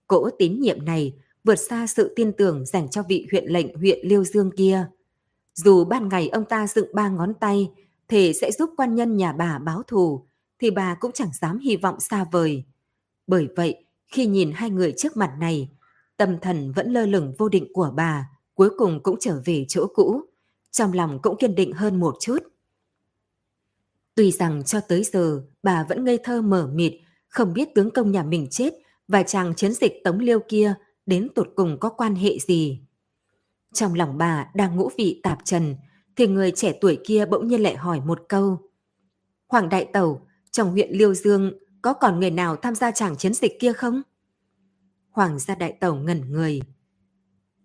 [0.08, 4.00] Cỗ tín nhiệm này vượt xa sự tin tưởng dành cho vị huyện lệnh huyện
[4.04, 4.88] Liêu Dương kia.
[5.64, 7.72] Dù ban ngày ông ta dựng ba ngón tay,
[8.08, 10.28] thể sẽ giúp quan nhân nhà bà báo thù,
[10.60, 12.64] thì bà cũng chẳng dám hy vọng xa vời.
[13.28, 15.70] Bởi vậy, khi nhìn hai người trước mặt này,
[16.18, 19.88] tâm thần vẫn lơ lửng vô định của bà, cuối cùng cũng trở về chỗ
[19.96, 20.22] cũ,
[20.72, 22.38] trong lòng cũng kiên định hơn một chút.
[24.16, 26.94] Tuy rằng cho tới giờ bà vẫn ngây thơ mở mịt,
[27.28, 28.74] không biết tướng công nhà mình chết
[29.08, 30.74] và chàng chiến dịch tống liêu kia
[31.06, 32.82] đến tột cùng có quan hệ gì.
[33.74, 35.76] Trong lòng bà đang ngũ vị tạp trần,
[36.16, 38.58] thì người trẻ tuổi kia bỗng nhiên lại hỏi một câu.
[39.48, 43.34] Hoàng Đại Tẩu, trong huyện Liêu Dương có còn người nào tham gia chàng chiến
[43.34, 44.02] dịch kia không?
[45.12, 46.62] Hoàng gia Đại Tẩu ngẩn người.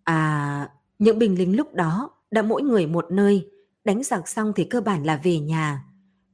[0.05, 3.51] À, những binh lính lúc đó đã mỗi người một nơi,
[3.85, 5.85] đánh giặc xong thì cơ bản là về nhà.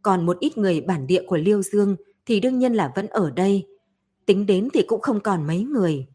[0.02, 3.30] Còn một ít người bản địa của Liêu Dương thì đương nhiên là vẫn ở
[3.30, 3.66] đây.
[4.26, 6.06] Tính đến thì cũng không còn mấy người.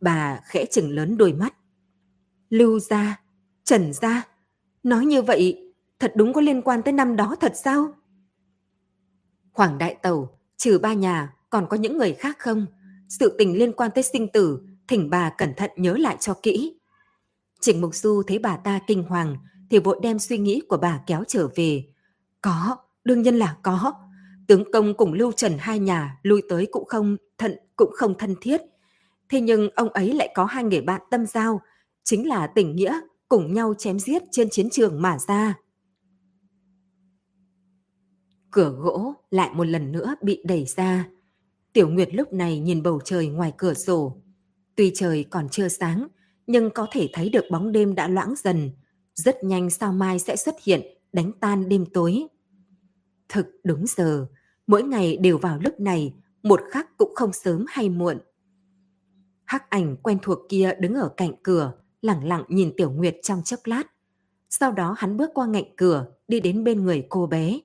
[0.00, 1.54] Bà khẽ chừng lớn đôi mắt.
[2.50, 3.20] Lưu gia,
[3.64, 4.28] Trần gia,
[4.82, 7.94] nói như vậy thật đúng có liên quan tới năm đó thật sao?
[9.52, 12.66] Hoàng Đại Tẩu, trừ ba nhà còn có những người khác không?
[13.08, 16.74] Sự tình liên quan tới sinh tử, thỉnh bà cẩn thận nhớ lại cho kỹ.
[17.60, 19.36] Trịnh Mục Du thấy bà ta kinh hoàng
[19.70, 21.84] thì vội đem suy nghĩ của bà kéo trở về.
[22.42, 23.92] Có, đương nhiên là có.
[24.46, 28.34] Tướng công cùng Lưu Trần hai nhà lui tới cũng không thận cũng không thân
[28.40, 28.60] thiết.
[29.28, 31.60] Thế nhưng ông ấy lại có hai người bạn tâm giao,
[32.08, 35.58] chính là tình nghĩa cùng nhau chém giết trên chiến trường mà ra.
[38.50, 41.08] Cửa gỗ lại một lần nữa bị đẩy ra.
[41.72, 44.22] Tiểu Nguyệt lúc này nhìn bầu trời ngoài cửa sổ.
[44.76, 46.08] Tuy trời còn chưa sáng,
[46.46, 48.70] nhưng có thể thấy được bóng đêm đã loãng dần,
[49.14, 52.26] rất nhanh sao mai sẽ xuất hiện, đánh tan đêm tối.
[53.28, 54.26] Thực đúng giờ,
[54.66, 58.18] mỗi ngày đều vào lúc này, một khắc cũng không sớm hay muộn.
[59.44, 63.42] Hắc ảnh quen thuộc kia đứng ở cạnh cửa, lặng lặng nhìn Tiểu Nguyệt trong
[63.44, 63.82] chốc lát.
[64.50, 67.60] Sau đó hắn bước qua ngạnh cửa, đi đến bên người cô bé,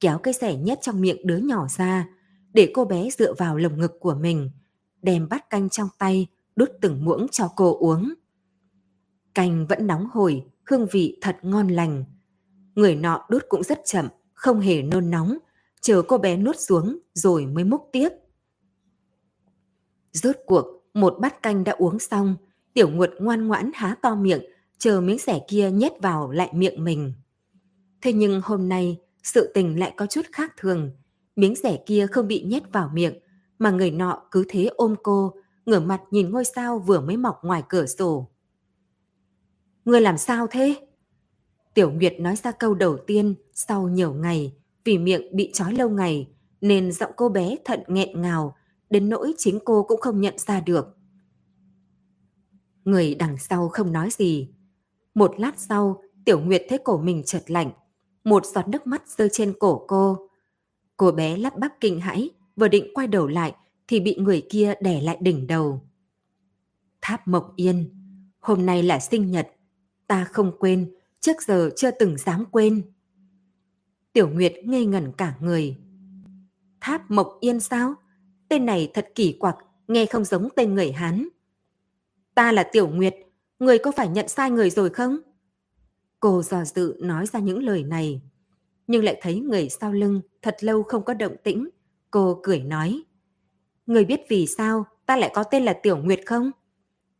[0.00, 2.08] kéo cây sẻ nhét trong miệng đứa nhỏ ra,
[2.52, 4.50] để cô bé dựa vào lồng ngực của mình,
[5.02, 8.14] đem bát canh trong tay, đút từng muỗng cho cô uống.
[9.34, 12.04] Canh vẫn nóng hổi, hương vị thật ngon lành.
[12.74, 15.38] Người nọ đút cũng rất chậm, không hề nôn nóng,
[15.80, 18.08] chờ cô bé nuốt xuống rồi mới múc tiếp.
[20.12, 22.36] Rốt cuộc, một bát canh đã uống xong,
[22.76, 24.40] tiểu nguột ngoan ngoãn há to miệng,
[24.78, 27.12] chờ miếng rẻ kia nhét vào lại miệng mình.
[28.02, 30.90] Thế nhưng hôm nay, sự tình lại có chút khác thường.
[31.36, 33.14] Miếng rẻ kia không bị nhét vào miệng,
[33.58, 35.34] mà người nọ cứ thế ôm cô,
[35.66, 38.28] ngửa mặt nhìn ngôi sao vừa mới mọc ngoài cửa sổ.
[39.84, 40.74] Ngươi làm sao thế?
[41.74, 44.52] Tiểu Nguyệt nói ra câu đầu tiên sau nhiều ngày,
[44.84, 46.28] vì miệng bị trói lâu ngày,
[46.60, 48.56] nên giọng cô bé thận nghẹn ngào,
[48.90, 50.96] đến nỗi chính cô cũng không nhận ra được.
[52.86, 54.48] Người đằng sau không nói gì.
[55.14, 57.70] Một lát sau, Tiểu Nguyệt thấy cổ mình chợt lạnh,
[58.24, 60.28] một giọt nước mắt rơi trên cổ cô.
[60.96, 63.54] Cô bé lắp bắp kinh hãi, vừa định quay đầu lại
[63.88, 65.82] thì bị người kia đè lại đỉnh đầu.
[67.00, 67.90] Tháp Mộc Yên,
[68.40, 69.48] hôm nay là sinh nhật,
[70.06, 72.82] ta không quên, trước giờ chưa từng dám quên.
[74.12, 75.76] Tiểu Nguyệt ngây ngẩn cả người.
[76.80, 77.94] Tháp Mộc Yên sao?
[78.48, 79.56] Tên này thật kỳ quặc,
[79.88, 81.28] nghe không giống tên người Hán.
[82.36, 83.14] Ta là Tiểu Nguyệt,
[83.58, 85.16] người có phải nhận sai người rồi không?
[86.20, 88.22] Cô dò dự nói ra những lời này.
[88.86, 91.68] Nhưng lại thấy người sau lưng thật lâu không có động tĩnh.
[92.10, 93.02] Cô cười nói.
[93.86, 96.50] Người biết vì sao ta lại có tên là Tiểu Nguyệt không?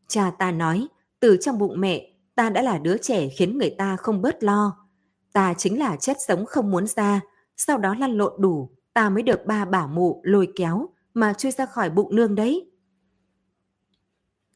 [0.07, 0.87] Cha ta nói,
[1.19, 4.87] từ trong bụng mẹ, ta đã là đứa trẻ khiến người ta không bớt lo.
[5.33, 7.21] Ta chính là chất sống không muốn ra,
[7.57, 11.51] sau đó lăn lộn đủ, ta mới được ba bảo mụ lôi kéo mà chui
[11.51, 12.71] ra khỏi bụng nương đấy.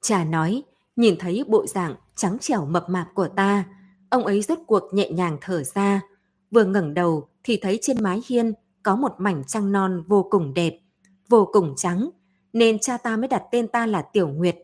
[0.01, 0.63] Cha nói,
[0.95, 3.65] nhìn thấy bộ dạng trắng trẻo mập mạp của ta,
[4.09, 6.01] ông ấy rốt cuộc nhẹ nhàng thở ra,
[6.51, 10.53] vừa ngẩng đầu thì thấy trên mái hiên có một mảnh trăng non vô cùng
[10.53, 10.79] đẹp,
[11.29, 12.09] vô cùng trắng,
[12.53, 14.55] nên cha ta mới đặt tên ta là Tiểu Nguyệt.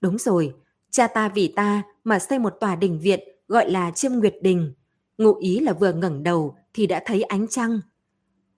[0.00, 0.54] Đúng rồi,
[0.90, 4.72] cha ta vì ta mà xây một tòa đình viện gọi là Chiêm Nguyệt Đình.
[5.18, 7.80] Ngụ ý là vừa ngẩng đầu thì đã thấy ánh trăng.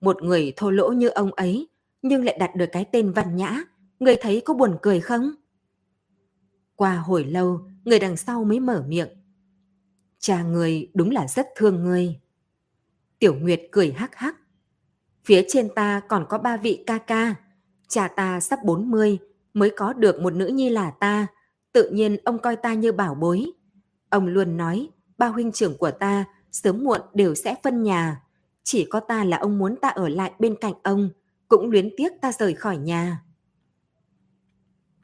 [0.01, 1.67] Một người thô lỗ như ông ấy,
[2.01, 3.63] nhưng lại đặt được cái tên văn nhã,
[3.99, 5.31] người thấy có buồn cười không?
[6.81, 9.09] Qua hồi lâu, người đằng sau mới mở miệng.
[10.19, 12.19] Cha người đúng là rất thương người.
[13.19, 14.35] Tiểu Nguyệt cười hắc hắc.
[15.25, 17.35] Phía trên ta còn có ba vị ca ca.
[17.87, 19.17] Cha ta sắp 40
[19.53, 21.27] mới có được một nữ nhi là ta.
[21.73, 23.51] Tự nhiên ông coi ta như bảo bối.
[24.09, 28.21] Ông luôn nói ba huynh trưởng của ta sớm muộn đều sẽ phân nhà.
[28.63, 31.09] Chỉ có ta là ông muốn ta ở lại bên cạnh ông,
[31.47, 33.23] cũng luyến tiếc ta rời khỏi nhà.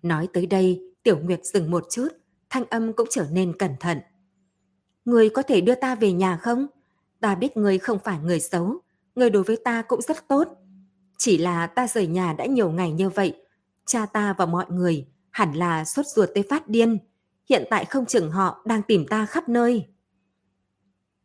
[0.02, 2.08] Nói tới đây, Tiểu Nguyệt dừng một chút,
[2.50, 4.00] thanh âm cũng trở nên cẩn thận.
[5.06, 6.67] Người có thể đưa ta về nhà không?
[7.20, 8.80] Ta biết người không phải người xấu,
[9.15, 10.48] người đối với ta cũng rất tốt.
[11.17, 13.41] Chỉ là ta rời nhà đã nhiều ngày như vậy,
[13.86, 16.98] cha ta và mọi người hẳn là sốt ruột tới phát điên.
[17.50, 19.88] Hiện tại không chừng họ đang tìm ta khắp nơi.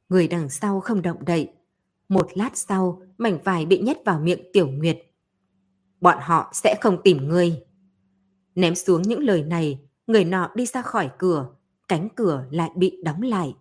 [0.09, 1.53] Người đằng sau không động đậy.
[2.09, 4.99] Một lát sau, mảnh vải bị nhét vào miệng Tiểu Nguyệt.
[6.01, 7.62] Bọn họ sẽ không tìm ngươi.
[8.55, 11.49] Ném xuống những lời này, người nọ đi ra khỏi cửa,
[11.88, 13.55] cánh cửa lại bị đóng lại.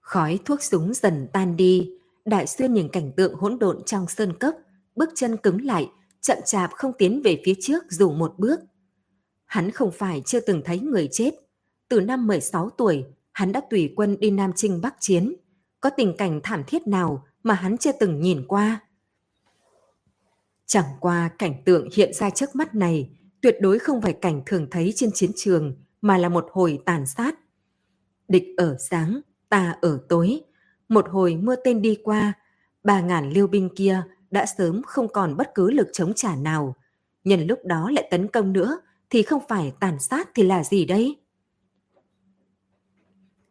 [0.00, 1.90] Khói thuốc súng dần tan đi,
[2.24, 4.54] Đại Xuyên nhìn cảnh tượng hỗn độn trong sơn cốc,
[4.96, 8.60] bước chân cứng lại, chậm chạp không tiến về phía trước dù một bước.
[9.44, 11.30] Hắn không phải chưa từng thấy người chết.
[11.88, 15.34] Từ năm 16 tuổi, hắn đã tùy quân đi Nam Trinh Bắc Chiến.
[15.80, 18.80] Có tình cảnh thảm thiết nào mà hắn chưa từng nhìn qua?
[20.72, 23.10] Chẳng qua cảnh tượng hiện ra trước mắt này
[23.40, 27.06] tuyệt đối không phải cảnh thường thấy trên chiến trường mà là một hồi tàn
[27.06, 27.34] sát.
[28.28, 30.40] Địch ở sáng, ta ở tối.
[30.88, 32.32] Một hồi mưa tên đi qua,
[32.84, 36.74] ba ngàn liêu binh kia đã sớm không còn bất cứ lực chống trả nào.
[37.24, 40.84] Nhân lúc đó lại tấn công nữa thì không phải tàn sát thì là gì
[40.84, 41.16] đấy?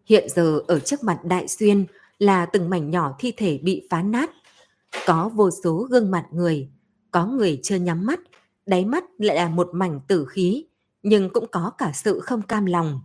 [0.05, 1.85] Hiện giờ ở trước mặt Đại Xuyên
[2.19, 4.29] là từng mảnh nhỏ thi thể bị phá nát.
[5.05, 6.69] Có vô số gương mặt người,
[7.11, 8.19] có người chưa nhắm mắt,
[8.65, 10.65] đáy mắt lại là một mảnh tử khí,
[11.03, 13.01] nhưng cũng có cả sự không cam lòng.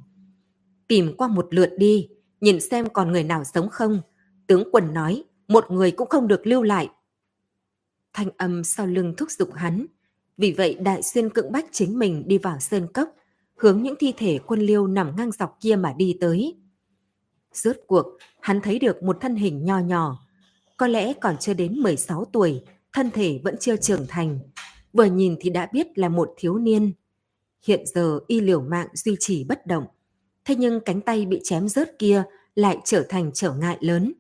[0.89, 2.09] Tìm qua một lượt đi,
[2.41, 4.01] nhìn xem còn người nào sống không.
[4.47, 6.89] Tướng quân nói, một người cũng không được lưu lại.
[8.13, 9.87] Thanh âm sau lưng thúc giục hắn.
[10.37, 13.09] Vì vậy Đại Xuyên cưỡng bách chính mình đi vào sơn cốc,
[13.57, 16.57] hướng những thi thể quân liêu nằm ngang dọc kia mà đi tới.
[17.53, 18.07] Rốt cuộc,
[18.41, 20.27] hắn thấy được một thân hình nho nhỏ,
[20.77, 22.63] có lẽ còn chưa đến 16 tuổi,
[22.97, 24.39] thân thể vẫn chưa trưởng thành.
[24.93, 26.93] Vừa nhìn thì đã biết là một thiếu niên.
[27.67, 29.85] Hiện giờ y liều mạng duy trì bất động.
[30.45, 32.25] Thế nhưng cánh tay bị chém rớt kia
[32.55, 34.13] lại trở thành trở ngại lớn.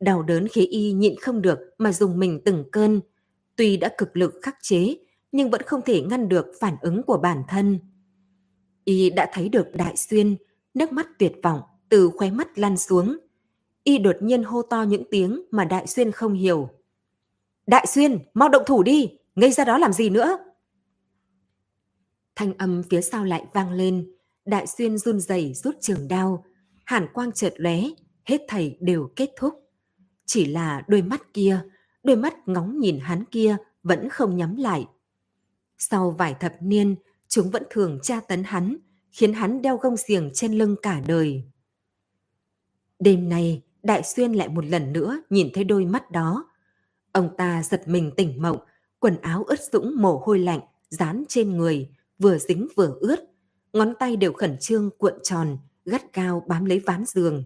[0.00, 3.00] Đau đớn khiến y nhịn không được mà dùng mình từng cơn.
[3.56, 4.96] Tuy đã cực lực khắc chế,
[5.32, 7.78] nhưng vẫn không thể ngăn được phản ứng của bản thân.
[8.84, 10.36] Y đã thấy được Đại Xuyên,
[10.74, 13.18] nước mắt tuyệt vọng từ khóe mắt lăn xuống.
[13.84, 16.70] Y đột nhiên hô to những tiếng mà Đại Xuyên không hiểu.
[17.66, 20.38] Đại Xuyên, mau động thủ đi, ngây ra đó làm gì nữa?
[22.36, 24.12] Thanh âm phía sau lại vang lên,
[24.44, 26.44] Đại Xuyên run rẩy rút trường đao,
[26.84, 27.80] hàn quang chợt lóe,
[28.24, 29.54] hết thảy đều kết thúc.
[30.26, 31.60] Chỉ là đôi mắt kia,
[32.02, 34.86] đôi mắt ngóng nhìn hắn kia vẫn không nhắm lại.
[35.78, 36.96] Sau vài thập niên,
[37.28, 38.76] chúng vẫn thường tra tấn hắn,
[39.10, 41.44] khiến hắn đeo gông xiềng trên lưng cả đời.
[42.98, 46.50] Đêm nay, Đại Xuyên lại một lần nữa nhìn thấy đôi mắt đó.
[47.14, 48.58] Ông ta giật mình tỉnh mộng,
[48.98, 50.60] quần áo ướt sũng mồ hôi lạnh,
[50.90, 51.88] dán trên người,
[52.18, 53.16] vừa dính vừa ướt.
[53.72, 57.44] Ngón tay đều khẩn trương cuộn tròn, gắt cao bám lấy ván giường.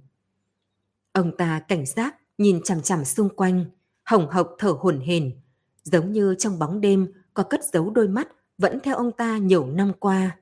[1.12, 3.64] Ông ta cảnh giác, nhìn chằm chằm xung quanh,
[4.04, 5.40] hồng hộc thở hổn hển,
[5.82, 9.66] giống như trong bóng đêm có cất giấu đôi mắt vẫn theo ông ta nhiều
[9.66, 10.38] năm qua.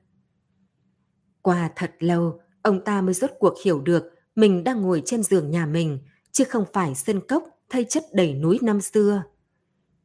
[1.41, 4.03] Qua thật lâu, ông ta mới rốt cuộc hiểu được
[4.35, 5.99] mình đang ngồi trên giường nhà mình,
[6.31, 9.23] chứ không phải sân cốc thay chất đầy núi năm xưa.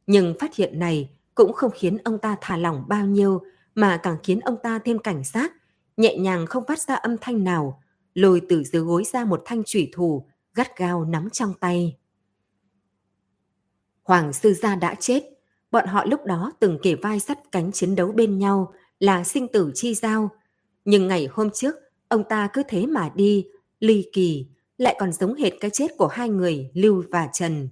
[0.06, 3.42] Nhưng phát hiện này cũng không khiến ông ta thả lỏng bao nhiêu,
[3.74, 5.52] mà càng khiến ông ta thêm cảnh giác,
[5.96, 7.82] nhẹ nhàng không phát ra âm thanh nào,
[8.14, 11.96] lôi từ dưới gối ra một thanh chủy thủ, gắt gao nắm trong tay.
[14.02, 15.22] Hoàng sư gia đã chết,
[15.70, 19.48] bọn họ lúc đó từng kể vai sắt cánh chiến đấu bên nhau là sinh
[19.52, 20.30] tử chi giao.
[20.84, 21.74] Nhưng ngày hôm trước,
[22.08, 23.46] ông ta cứ thế mà đi,
[23.80, 24.46] ly kỳ,
[24.82, 27.68] lại còn giống hệt cái chết của hai người Lưu và Trần.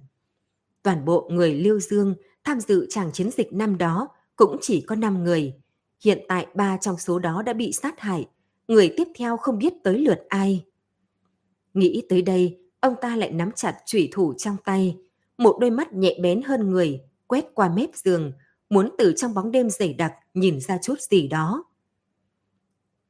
[0.83, 4.95] Toàn bộ người Lưu Dương tham dự tràng chiến dịch năm đó cũng chỉ có
[4.95, 5.53] 5 người.
[6.03, 8.27] Hiện tại ba trong số đó đã bị sát hại,
[8.67, 10.65] người tiếp theo không biết tới lượt ai.
[11.73, 14.97] Nghĩ tới đây, ông ta lại nắm chặt chủy thủ trong tay,
[15.37, 18.31] một đôi mắt nhẹ bén hơn người, quét qua mép giường,
[18.69, 21.63] muốn từ trong bóng đêm dày đặc nhìn ra chút gì đó.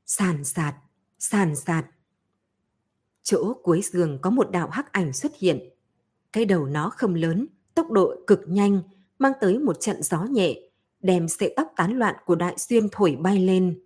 [0.06, 0.76] Sàn sạt,
[1.20, 1.86] sàn sạt,
[3.24, 5.70] Chỗ cuối giường có một đạo hắc ảnh xuất hiện.
[6.34, 8.82] Cái đầu nó không lớn, tốc độ cực nhanh,
[9.20, 10.56] mang tới một trận gió nhẹ,
[11.02, 13.86] đem sợi tóc tán loạn của đại xuyên thổi bay lên.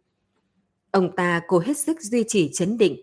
[0.92, 3.00] Ông ta cố hết sức duy trì chấn định,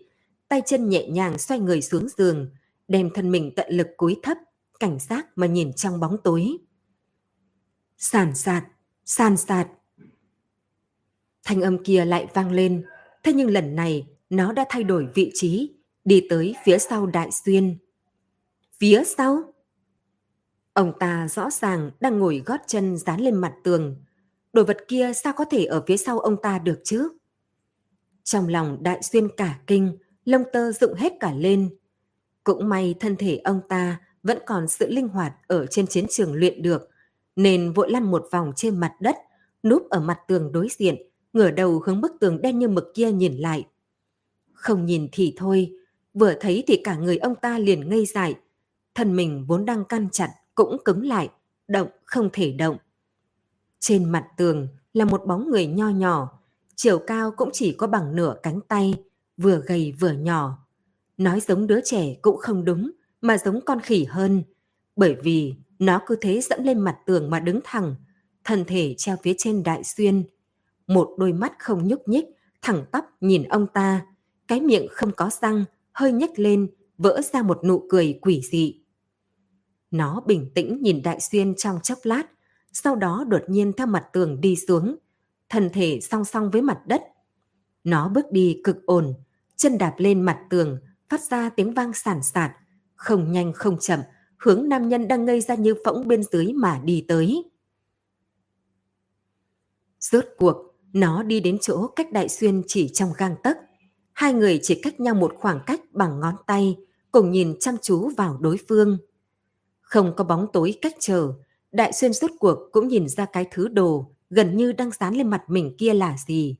[0.47, 2.49] tay chân nhẹ nhàng xoay người xuống giường,
[2.87, 4.37] đem thân mình tận lực cúi thấp,
[4.79, 6.57] cảnh giác mà nhìn trong bóng tối.
[7.97, 8.63] Sàn sạt,
[9.05, 9.67] sàn sạt.
[11.43, 12.85] Thanh âm kia lại vang lên,
[13.23, 15.71] thế nhưng lần này nó đã thay đổi vị trí,
[16.05, 17.77] đi tới phía sau Đại Xuyên.
[18.79, 19.53] Phía sau?
[20.73, 23.95] Ông ta rõ ràng đang ngồi gót chân dán lên mặt tường.
[24.53, 27.09] Đồ vật kia sao có thể ở phía sau ông ta được chứ?
[28.23, 31.77] Trong lòng Đại Xuyên cả kinh, lông tơ dựng hết cả lên.
[32.43, 36.33] Cũng may thân thể ông ta vẫn còn sự linh hoạt ở trên chiến trường
[36.33, 36.89] luyện được,
[37.35, 39.15] nên vội lăn một vòng trên mặt đất,
[39.63, 40.95] núp ở mặt tường đối diện,
[41.33, 43.67] ngửa đầu hướng bức tường đen như mực kia nhìn lại.
[44.53, 45.71] Không nhìn thì thôi,
[46.13, 48.35] vừa thấy thì cả người ông ta liền ngây dại.
[48.95, 51.29] Thân mình vốn đang căn chặt cũng cứng lại,
[51.67, 52.77] động không thể động.
[53.79, 56.39] Trên mặt tường là một bóng người nho nhỏ,
[56.75, 58.95] chiều cao cũng chỉ có bằng nửa cánh tay,
[59.37, 60.57] vừa gầy vừa nhỏ.
[61.17, 62.91] Nói giống đứa trẻ cũng không đúng,
[63.21, 64.43] mà giống con khỉ hơn,
[64.95, 67.95] bởi vì nó cứ thế dẫm lên mặt tường mà đứng thẳng,
[68.43, 70.23] thân thể treo phía trên đại xuyên.
[70.87, 72.25] Một đôi mắt không nhúc nhích,
[72.61, 74.05] thẳng tắp nhìn ông ta,
[74.47, 76.67] cái miệng không có răng, hơi nhếch lên,
[76.97, 78.83] vỡ ra một nụ cười quỷ dị.
[79.91, 82.23] Nó bình tĩnh nhìn Đại Xuyên trong chốc lát,
[82.71, 84.95] sau đó đột nhiên theo mặt tường đi xuống,
[85.49, 87.01] thân thể song song với mặt đất.
[87.83, 89.13] Nó bước đi cực ổn,
[89.55, 90.79] chân đạp lên mặt tường,
[91.09, 92.51] phát ra tiếng vang sản sạt,
[92.95, 93.99] không nhanh không chậm,
[94.37, 97.43] hướng nam nhân đang ngây ra như phỗng bên dưới mà đi tới.
[99.99, 100.57] Rốt cuộc,
[100.93, 103.57] nó đi đến chỗ cách Đại Xuyên chỉ trong gang tấc.
[104.13, 106.77] Hai người chỉ cách nhau một khoảng cách bằng ngón tay,
[107.11, 108.97] cùng nhìn chăm chú vào đối phương.
[109.81, 111.33] Không có bóng tối cách trở,
[111.71, 115.29] Đại Xuyên rốt cuộc cũng nhìn ra cái thứ đồ gần như đang dán lên
[115.29, 116.55] mặt mình kia là gì.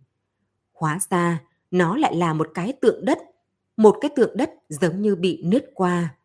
[0.74, 1.42] Hóa ra,
[1.72, 3.20] nó lại là một cái tượng đất,
[3.78, 6.16] một cái tượng đất giống như bị nứt qua.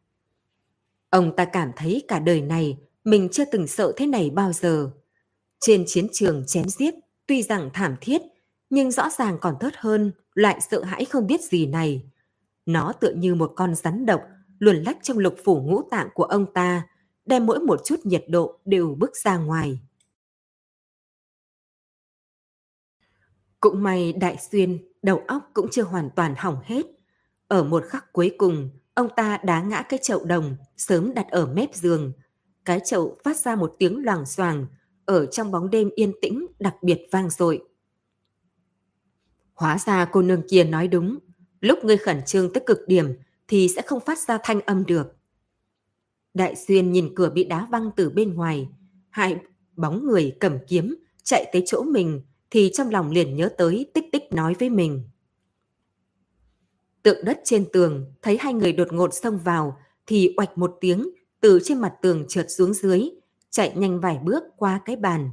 [1.11, 4.91] Ông ta cảm thấy cả đời này mình chưa từng sợ thế này bao giờ.
[5.61, 6.95] Trên chiến trường chém giết,
[7.26, 8.22] tuy rằng thảm thiết,
[8.71, 12.11] nhưng rõ ràng còn thớt hơn loại sợ hãi không biết gì này.
[12.66, 14.23] Nó tựa như một con rắn độc
[14.59, 16.87] luồn lách trong lục phủ ngũ tạng của ông ta,
[17.25, 19.81] đem mỗi một chút nhiệt độ đều bước ra ngoài.
[23.61, 26.87] Cũng may Đại Xuyên, đầu óc cũng chưa hoàn toàn hỏng hết.
[27.49, 31.47] Ở một khắc cuối cùng, ông ta đá ngã cái chậu đồng sớm đặt ở
[31.47, 32.12] mép giường.
[32.64, 34.66] Cái chậu phát ra một tiếng loảng xoàng
[35.05, 37.68] ở trong bóng đêm yên tĩnh đặc biệt vang dội.
[39.59, 41.19] Hóa ra cô nương kia nói đúng,
[41.61, 43.17] lúc ngươi khẩn trương tới cực điểm
[43.49, 45.17] thì sẽ không phát ra thanh âm được.
[46.35, 48.69] Đại Xuyên nhìn cửa bị đá văng từ bên ngoài,
[49.11, 49.37] hai
[49.77, 54.05] bóng người cầm kiếm chạy tới chỗ mình thì trong lòng liền nhớ tới tích
[54.13, 55.03] tích nói với mình.
[57.03, 61.11] Tượng đất trên tường thấy hai người đột ngột xông vào thì oạch một tiếng
[61.41, 63.09] từ trên mặt tường trượt xuống dưới,
[63.51, 65.31] chạy nhanh vài bước qua cái bàn,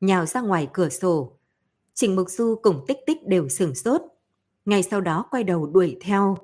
[0.00, 1.38] nhào ra ngoài cửa sổ.
[1.94, 4.02] Trình Mục Du cùng tích tích đều sửng sốt,
[4.64, 6.36] ngay sau đó quay đầu đuổi theo.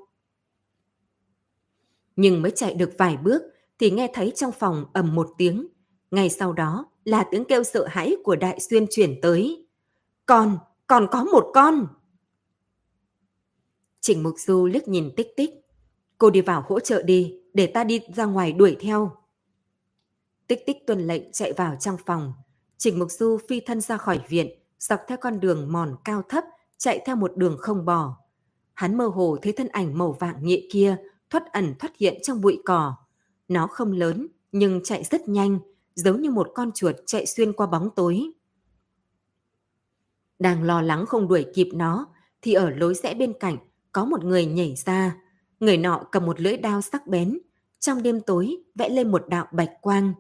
[2.17, 3.43] Nhưng mới chạy được vài bước
[3.79, 5.69] thì nghe thấy trong phòng ầm một tiếng,
[6.11, 9.67] ngay sau đó là tiếng kêu sợ hãi của Đại Xuyên chuyển tới.
[10.27, 11.87] Còn, còn có một con!
[14.01, 15.51] Trình Mục Du liếc nhìn tích tích.
[16.19, 19.17] Cô đi vào hỗ trợ đi, để ta đi ra ngoài đuổi theo.
[20.47, 22.33] Tích tích tuân lệnh chạy vào trong phòng.
[22.77, 26.45] Trình Mục Du phi thân ra khỏi viện, dọc theo con đường mòn cao thấp,
[26.79, 28.17] chạy theo một đường không bò.
[28.75, 30.97] Hắn mơ hồ thấy thân ảnh màu vàng nhẹ kia
[31.31, 32.95] thoát ẩn thoát hiện trong bụi cỏ.
[33.49, 35.59] Nó không lớn, nhưng chạy rất nhanh,
[35.95, 38.31] giống như một con chuột chạy xuyên qua bóng tối.
[40.39, 42.07] Đang lo lắng không đuổi kịp nó,
[42.43, 43.57] thì ở lối rẽ bên cạnh
[43.93, 45.17] có một người nhảy ra.
[45.61, 47.39] Người nọ cầm một lưỡi đao sắc bén,
[47.81, 50.13] trong đêm tối vẽ lên một đạo bạch quang.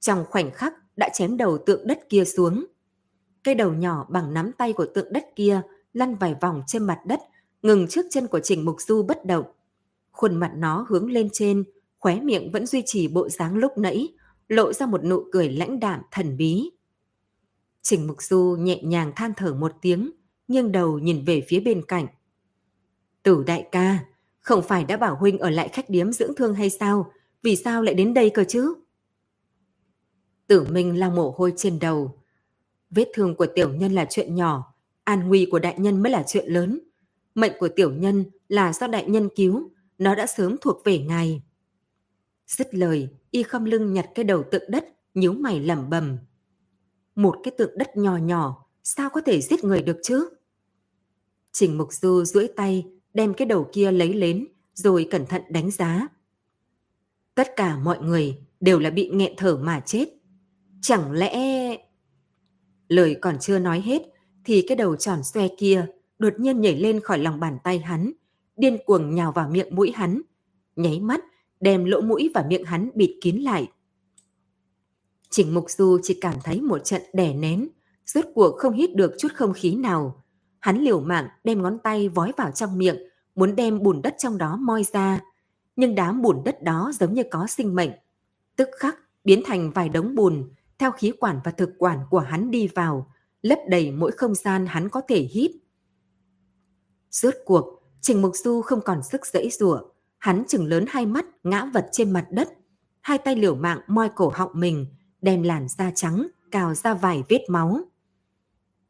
[0.00, 2.66] Trong khoảnh khắc đã chém đầu tượng đất kia xuống.
[3.44, 7.00] Cây đầu nhỏ bằng nắm tay của tượng đất kia lăn vài vòng trên mặt
[7.06, 7.20] đất,
[7.62, 9.44] ngừng trước chân của Trình Mục Du bất động.
[10.12, 11.64] Khuôn mặt nó hướng lên trên,
[11.98, 14.08] khóe miệng vẫn duy trì bộ dáng lúc nãy,
[14.48, 16.70] lộ ra một nụ cười lãnh đạm thần bí.
[17.82, 20.10] Trình Mục Du nhẹ nhàng than thở một tiếng,
[20.48, 22.06] nghiêng đầu nhìn về phía bên cạnh.
[23.22, 23.98] Tử đại ca,
[24.40, 27.12] không phải đã bảo huynh ở lại khách điếm dưỡng thương hay sao?
[27.42, 28.74] Vì sao lại đến đây cơ chứ?
[30.46, 32.23] Tử Minh lau mồ hôi trên đầu.
[32.94, 34.74] Vết thương của tiểu nhân là chuyện nhỏ,
[35.04, 36.80] an nguy của đại nhân mới là chuyện lớn.
[37.34, 41.42] Mệnh của tiểu nhân là do đại nhân cứu, nó đã sớm thuộc về ngài.
[42.46, 44.84] Dứt lời, y khom lưng nhặt cái đầu tượng đất,
[45.14, 46.18] nhíu mày lẩm bẩm.
[47.14, 50.28] Một cái tượng đất nhỏ nhỏ, sao có thể giết người được chứ?
[51.52, 55.70] Trình Mục Du duỗi tay, đem cái đầu kia lấy lên, rồi cẩn thận đánh
[55.70, 56.08] giá.
[57.34, 60.08] Tất cả mọi người đều là bị nghẹn thở mà chết.
[60.80, 61.76] Chẳng lẽ...
[62.94, 64.02] Lời còn chưa nói hết,
[64.44, 65.86] thì cái đầu tròn xoe kia
[66.18, 68.12] đột nhiên nhảy lên khỏi lòng bàn tay hắn,
[68.56, 70.20] điên cuồng nhào vào miệng mũi hắn,
[70.76, 71.20] nháy mắt
[71.60, 73.68] đem lỗ mũi và miệng hắn bịt kín lại.
[75.30, 77.68] Trình Mục Du chỉ cảm thấy một trận đè nén,
[78.06, 80.24] rốt cuộc không hít được chút không khí nào.
[80.60, 82.96] Hắn liều mạng đem ngón tay vói vào trong miệng,
[83.34, 85.20] muốn đem bùn đất trong đó moi ra.
[85.76, 87.90] Nhưng đám bùn đất đó giống như có sinh mệnh.
[88.56, 90.48] Tức khắc biến thành vài đống bùn,
[90.84, 93.12] theo khí quản và thực quản của hắn đi vào,
[93.42, 95.50] lấp đầy mỗi không gian hắn có thể hít.
[97.10, 99.82] Rốt cuộc, Trình Mục Du không còn sức dãy rủa,
[100.18, 102.48] hắn chừng lớn hai mắt ngã vật trên mặt đất,
[103.00, 104.86] hai tay liều mạng moi cổ họng mình,
[105.22, 107.80] đem làn da trắng cào ra vài vết máu.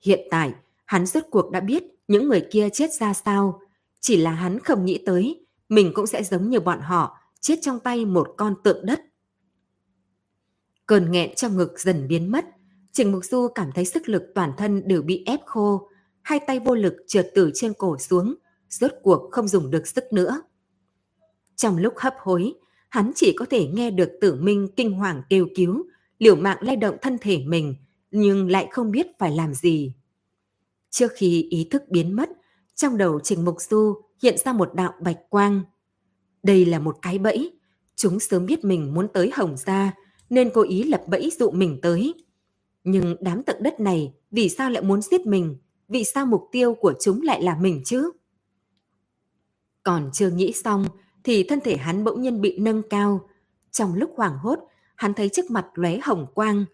[0.05, 3.61] Hiện tại, hắn rốt cuộc đã biết những người kia chết ra sao,
[4.01, 7.81] chỉ là hắn không nghĩ tới mình cũng sẽ giống như bọn họ, chết trong
[7.81, 9.01] tay một con tượng đất.
[10.87, 12.45] Cơn nghẹn trong ngực dần biến mất,
[12.93, 15.89] Trình Mục Du cảm thấy sức lực toàn thân đều bị ép khô,
[16.23, 18.35] hai tay vô lực trượt từ trên cổ xuống,
[18.71, 20.43] rốt cuộc không dùng được sức nữa.
[21.57, 22.55] Trong lúc hấp hối,
[22.89, 25.85] hắn chỉ có thể nghe được tử minh kinh hoàng kêu cứu,
[26.19, 27.75] liều mạng lay động thân thể mình,
[28.11, 29.93] nhưng lại không biết phải làm gì.
[30.91, 32.31] Trước khi ý thức biến mất,
[32.75, 35.63] trong đầu Trình Mục Du hiện ra một đạo bạch quang.
[36.43, 37.53] Đây là một cái bẫy,
[37.97, 39.93] chúng sớm biết mình muốn tới Hồng Gia,
[40.35, 42.15] nên cố ý lập bẫy dụ mình tới.
[42.85, 45.57] Nhưng đám tận đất này vì sao lại muốn giết mình?
[45.89, 48.11] Vì sao mục tiêu của chúng lại là mình chứ?
[49.83, 50.85] Còn chưa nghĩ xong
[51.25, 53.29] thì thân thể hắn bỗng nhiên bị nâng cao.
[53.71, 54.59] Trong lúc hoảng hốt,
[54.97, 56.65] hắn thấy trước mặt lóe hồng quang,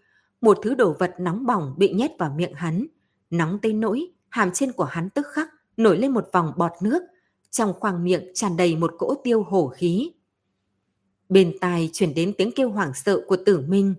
[0.41, 2.87] một thứ đồ vật nóng bỏng bị nhét vào miệng hắn,
[3.29, 7.03] nóng tới nỗi hàm trên của hắn tức khắc nổi lên một vòng bọt nước,
[7.49, 10.11] trong khoang miệng tràn đầy một cỗ tiêu hổ khí.
[11.31, 13.93] Bên tai chuyển đến tiếng kêu hoảng sợ của tử minh.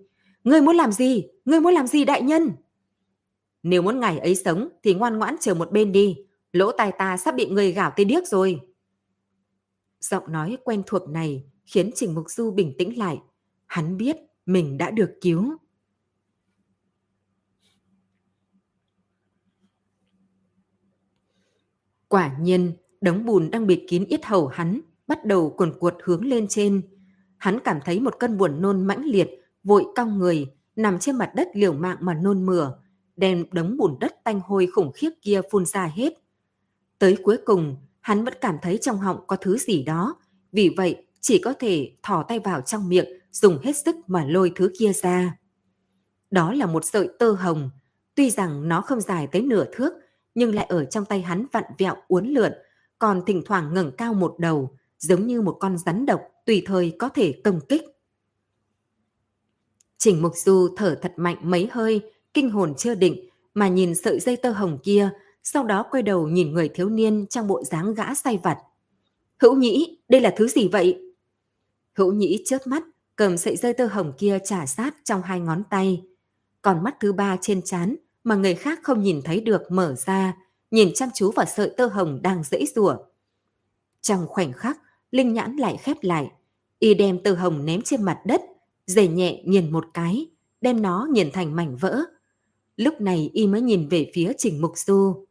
[0.44, 1.28] Ngươi muốn làm gì?
[1.44, 2.50] Ngươi muốn làm gì đại nhân?
[3.62, 6.16] Nếu muốn ngày ấy sống thì ngoan ngoãn chờ một bên đi,
[6.52, 8.60] lỗ tai ta sắp bị người gào tê điếc rồi.
[10.00, 13.18] Giọng nói quen thuộc này khiến Trình Mục Du bình tĩnh lại.
[13.66, 14.16] Hắn biết
[14.46, 15.56] mình đã được cứu.
[22.08, 26.24] Quả nhiên, đống bùn đang bịt kín yết hầu hắn, bắt đầu cuồn cuột hướng
[26.24, 26.82] lên trên.
[27.42, 29.30] Hắn cảm thấy một cơn buồn nôn mãnh liệt,
[29.64, 32.72] vội cong người, nằm trên mặt đất liều mạng mà nôn mửa,
[33.16, 36.12] đem đống bùn đất tanh hôi khủng khiếp kia phun ra hết.
[36.98, 40.16] Tới cuối cùng, hắn vẫn cảm thấy trong họng có thứ gì đó,
[40.52, 44.52] vì vậy chỉ có thể thò tay vào trong miệng, dùng hết sức mà lôi
[44.54, 45.38] thứ kia ra.
[46.30, 47.70] Đó là một sợi tơ hồng,
[48.14, 49.92] tuy rằng nó không dài tới nửa thước,
[50.34, 52.52] nhưng lại ở trong tay hắn vặn vẹo uốn lượn,
[52.98, 56.96] còn thỉnh thoảng ngẩng cao một đầu, giống như một con rắn độc tùy thời
[56.98, 57.82] có thể công kích.
[59.98, 62.00] Trình Mục Du thở thật mạnh mấy hơi,
[62.34, 65.10] kinh hồn chưa định, mà nhìn sợi dây tơ hồng kia,
[65.42, 68.58] sau đó quay đầu nhìn người thiếu niên trong bộ dáng gã say vặt.
[69.38, 71.14] Hữu nhĩ, đây là thứ gì vậy?
[71.94, 72.82] Hữu nhĩ chớp mắt,
[73.16, 76.02] cầm sợi dây tơ hồng kia trả sát trong hai ngón tay.
[76.62, 80.36] Còn mắt thứ ba trên chán mà người khác không nhìn thấy được mở ra,
[80.70, 82.96] nhìn chăm chú vào sợi tơ hồng đang dễ rủa.
[84.00, 84.78] Trong khoảnh khắc,
[85.12, 86.30] Linh nhãn lại khép lại.
[86.78, 88.42] Y đem tơ hồng ném trên mặt đất,
[88.86, 90.26] dày nhẹ nghiền một cái,
[90.60, 92.00] đem nó nghiền thành mảnh vỡ.
[92.76, 95.26] Lúc này y mới nhìn về phía Trình Mục Du.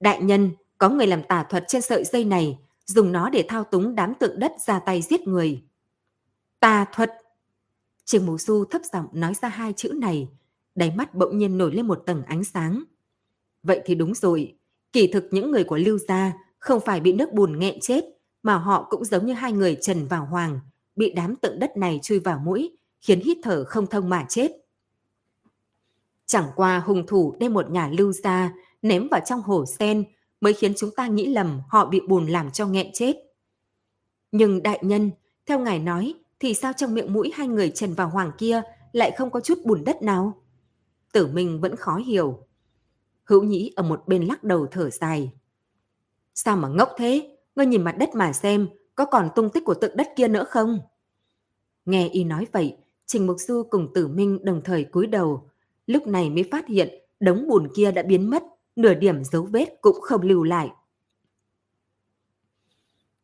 [0.00, 3.64] Đại nhân, có người làm tà thuật trên sợi dây này, dùng nó để thao
[3.64, 5.62] túng đám tượng đất ra tay giết người.
[6.60, 7.10] Tà thuật!
[8.04, 10.28] Trình Mục Du thấp giọng nói ra hai chữ này,
[10.74, 12.84] đáy mắt bỗng nhiên nổi lên một tầng ánh sáng.
[13.62, 14.54] Vậy thì đúng rồi,
[14.92, 18.04] kỳ thực những người của Lưu Gia không phải bị nước bùn nghẹn chết,
[18.46, 20.60] mà họ cũng giống như hai người Trần và Hoàng,
[20.96, 24.52] bị đám tượng đất này chui vào mũi, khiến hít thở không thông mà chết.
[26.26, 30.04] Chẳng qua hung thủ đem một nhà lưu ra ném vào trong hồ sen
[30.40, 33.16] mới khiến chúng ta nghĩ lầm họ bị bùn làm cho nghẹn chết.
[34.32, 35.10] Nhưng đại nhân,
[35.46, 39.10] theo ngài nói, thì sao trong miệng mũi hai người Trần và Hoàng kia lại
[39.18, 40.42] không có chút bùn đất nào?
[41.12, 42.46] Tử Minh vẫn khó hiểu.
[43.24, 45.32] Hữu Nhĩ ở một bên lắc đầu thở dài.
[46.34, 47.35] Sao mà ngốc thế?
[47.56, 50.44] Ngươi nhìn mặt đất mà xem, có còn tung tích của tượng đất kia nữa
[50.48, 50.80] không?
[51.84, 52.76] Nghe y nói vậy,
[53.06, 55.50] Trình Mục Du cùng Tử Minh đồng thời cúi đầu.
[55.86, 56.88] Lúc này mới phát hiện
[57.20, 58.42] đống bùn kia đã biến mất,
[58.76, 60.70] nửa điểm dấu vết cũng không lưu lại.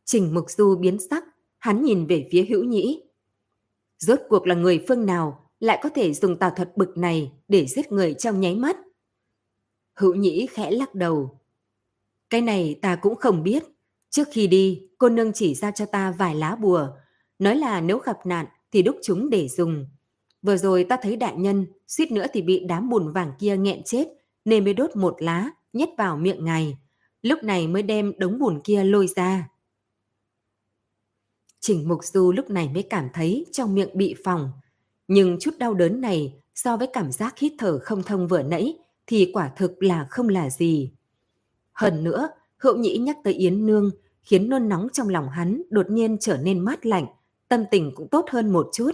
[0.05, 1.25] Trình Mục Du biến sắc,
[1.59, 3.03] hắn nhìn về phía hữu nhĩ.
[3.99, 7.67] Rốt cuộc là người phương nào lại có thể dùng tà thuật bực này để
[7.67, 8.77] giết người trong nháy mắt?
[9.95, 11.41] Hữu nhĩ khẽ lắc đầu.
[12.31, 13.63] Cái này ta cũng không biết.
[14.13, 16.89] Trước khi đi, cô nương chỉ ra cho ta vài lá bùa,
[17.39, 19.87] nói là nếu gặp nạn thì đúc chúng để dùng.
[20.43, 23.83] Vừa rồi ta thấy đại nhân, suýt nữa thì bị đám bùn vàng kia nghẹn
[23.85, 24.09] chết,
[24.45, 26.77] nên mới đốt một lá, nhét vào miệng ngài.
[27.23, 29.49] Lúc này mới đem đống bùn kia lôi ra.
[31.61, 34.53] Trình Mục Du lúc này mới cảm thấy trong miệng bị phòng.
[35.09, 38.79] Nhưng chút đau đớn này so với cảm giác hít thở không thông vừa nãy
[39.07, 40.93] thì quả thực là không là gì.
[41.73, 43.91] Hơn nữa, Hữu Nhĩ nhắc tới Yến Nương
[44.23, 47.07] khiến nôn nóng trong lòng hắn đột nhiên trở nên mát lạnh,
[47.49, 48.91] tâm tình cũng tốt hơn một chút.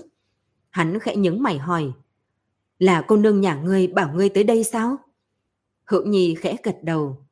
[0.71, 1.93] Hắn khẽ nhướng mày hỏi,
[2.79, 4.97] là cô nương nhà ngươi bảo ngươi tới đây sao?
[5.85, 7.27] Hữu Nhi khẽ gật đầu.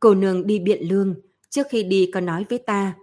[0.00, 1.14] Cô nương đi biện lương,
[1.50, 2.94] trước khi đi có nói với ta,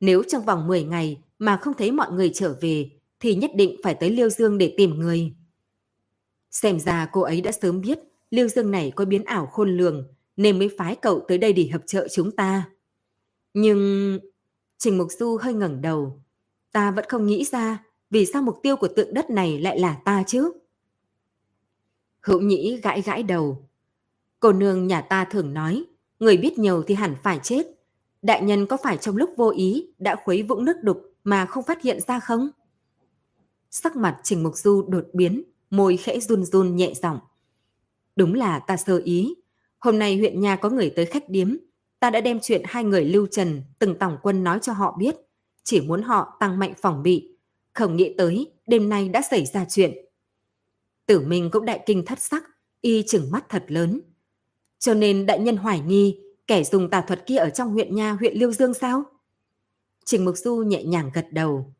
[0.00, 3.76] nếu trong vòng 10 ngày mà không thấy mọi người trở về, thì nhất định
[3.82, 5.32] phải tới Liêu Dương để tìm người.
[6.50, 7.98] Xem ra cô ấy đã sớm biết
[8.30, 11.68] Liêu Dương này có biến ảo khôn lường, nên mới phái cậu tới đây để
[11.72, 12.70] hợp trợ chúng ta.
[13.54, 14.18] Nhưng...
[14.78, 16.22] Trình Mục Du hơi ngẩng đầu.
[16.72, 19.96] Ta vẫn không nghĩ ra vì sao mục tiêu của tượng đất này lại là
[20.04, 20.52] ta chứ?
[22.20, 23.68] Hữu Nhĩ gãi gãi đầu.
[24.40, 25.84] Cô nương nhà ta thường nói,
[26.18, 27.66] người biết nhiều thì hẳn phải chết.
[28.22, 31.64] Đại nhân có phải trong lúc vô ý đã khuấy vũng nước đục mà không
[31.64, 32.48] phát hiện ra không?
[33.70, 37.18] Sắc mặt Trình Mục Du đột biến, môi khẽ run run nhẹ giọng.
[38.16, 39.34] Đúng là ta sơ ý.
[39.78, 41.56] Hôm nay huyện nhà có người tới khách điếm,
[42.00, 45.16] ta đã đem chuyện hai người lưu trần từng tổng quân nói cho họ biết,
[45.64, 47.36] chỉ muốn họ tăng mạnh phòng bị.
[47.74, 49.92] Không nghĩ tới, đêm nay đã xảy ra chuyện.
[51.06, 52.44] Tử Minh cũng đại kinh thất sắc,
[52.80, 54.00] y chừng mắt thật lớn.
[54.78, 58.12] Cho nên đại nhân hoài nghi, kẻ dùng tà thuật kia ở trong huyện nha
[58.12, 59.04] huyện Liêu Dương sao?
[60.04, 61.74] Trình Mục Du nhẹ nhàng gật đầu.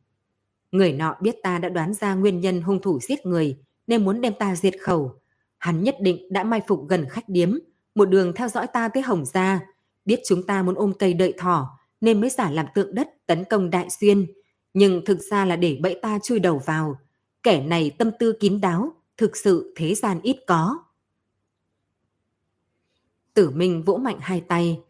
[0.72, 4.20] Người nọ biết ta đã đoán ra nguyên nhân hung thủ giết người, nên muốn
[4.20, 5.20] đem ta diệt khẩu.
[5.58, 7.58] Hắn nhất định đã mai phục gần khách điếm,
[7.94, 9.60] một đường theo dõi ta tới Hồng Gia,
[10.10, 13.44] biết chúng ta muốn ôm cây đợi thỏ, nên mới giả làm tượng đất tấn
[13.44, 14.26] công Đại Xuyên.
[14.74, 16.98] Nhưng thực ra là để bẫy ta chui đầu vào.
[17.42, 20.78] Kẻ này tâm tư kín đáo, thực sự thế gian ít có.
[23.34, 24.80] Tử Minh vỗ mạnh hai tay.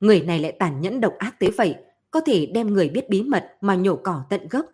[0.00, 1.74] Người này lại tàn nhẫn độc ác tới vậy,
[2.10, 4.66] có thể đem người biết bí mật mà nhổ cỏ tận gốc.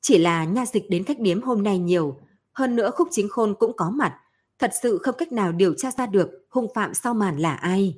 [0.00, 2.20] Chỉ là nha dịch đến khách điếm hôm nay nhiều,
[2.52, 4.18] hơn nữa khúc chính khôn cũng có mặt,
[4.58, 7.96] thật sự không cách nào điều tra ra được hung phạm sau màn là ai.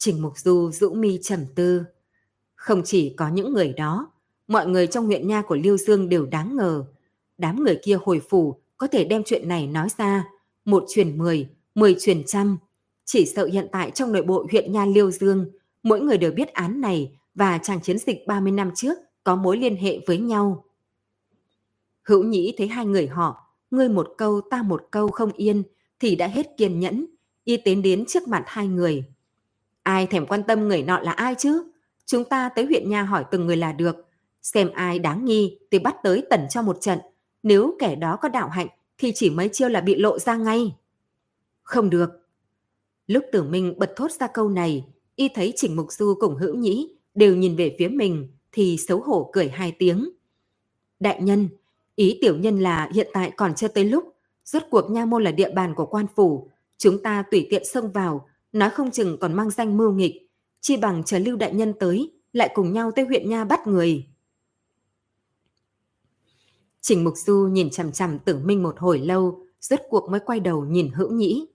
[0.00, 1.82] Trình Mục Du rũ mi trầm tư.
[2.54, 4.12] Không chỉ có những người đó,
[4.48, 6.84] mọi người trong huyện nha của Liêu Dương đều đáng ngờ.
[7.38, 10.24] Đám người kia hồi phủ có thể đem chuyện này nói ra,
[10.64, 12.58] một truyền mười, mười truyền trăm.
[13.04, 15.50] Chỉ sợ hiện tại trong nội bộ huyện nha Liêu Dương,
[15.82, 19.56] mỗi người đều biết án này và chàng chiến dịch 30 năm trước có mối
[19.56, 20.64] liên hệ với nhau.
[22.02, 25.62] Hữu nhĩ thấy hai người họ, ngươi một câu ta một câu không yên,
[26.00, 27.06] thì đã hết kiên nhẫn,
[27.44, 29.04] y tiến đến trước mặt hai người.
[29.82, 31.70] Ai thèm quan tâm người nọ là ai chứ?
[32.06, 33.96] Chúng ta tới huyện nha hỏi từng người là được.
[34.42, 36.98] Xem ai đáng nghi thì bắt tới tẩn cho một trận.
[37.42, 38.68] Nếu kẻ đó có đạo hạnh
[38.98, 40.74] thì chỉ mấy chiêu là bị lộ ra ngay.
[41.62, 42.10] Không được.
[43.06, 44.84] Lúc tử minh bật thốt ra câu này,
[45.16, 49.00] y thấy Trình Mục Du cùng hữu nhĩ đều nhìn về phía mình thì xấu
[49.00, 50.10] hổ cười hai tiếng.
[51.00, 51.48] Đại nhân,
[51.94, 54.14] ý tiểu nhân là hiện tại còn chưa tới lúc,
[54.44, 57.92] rốt cuộc nha môn là địa bàn của quan phủ, chúng ta tùy tiện xông
[57.92, 60.30] vào, nói không chừng còn mang danh mưu nghịch,
[60.60, 64.06] chi bằng chờ lưu đại nhân tới, lại cùng nhau tới huyện nha bắt người.
[66.80, 70.40] Trình Mục Du nhìn chằm chằm Tử Minh một hồi lâu, rốt cuộc mới quay
[70.40, 71.46] đầu nhìn Hữu Nhĩ.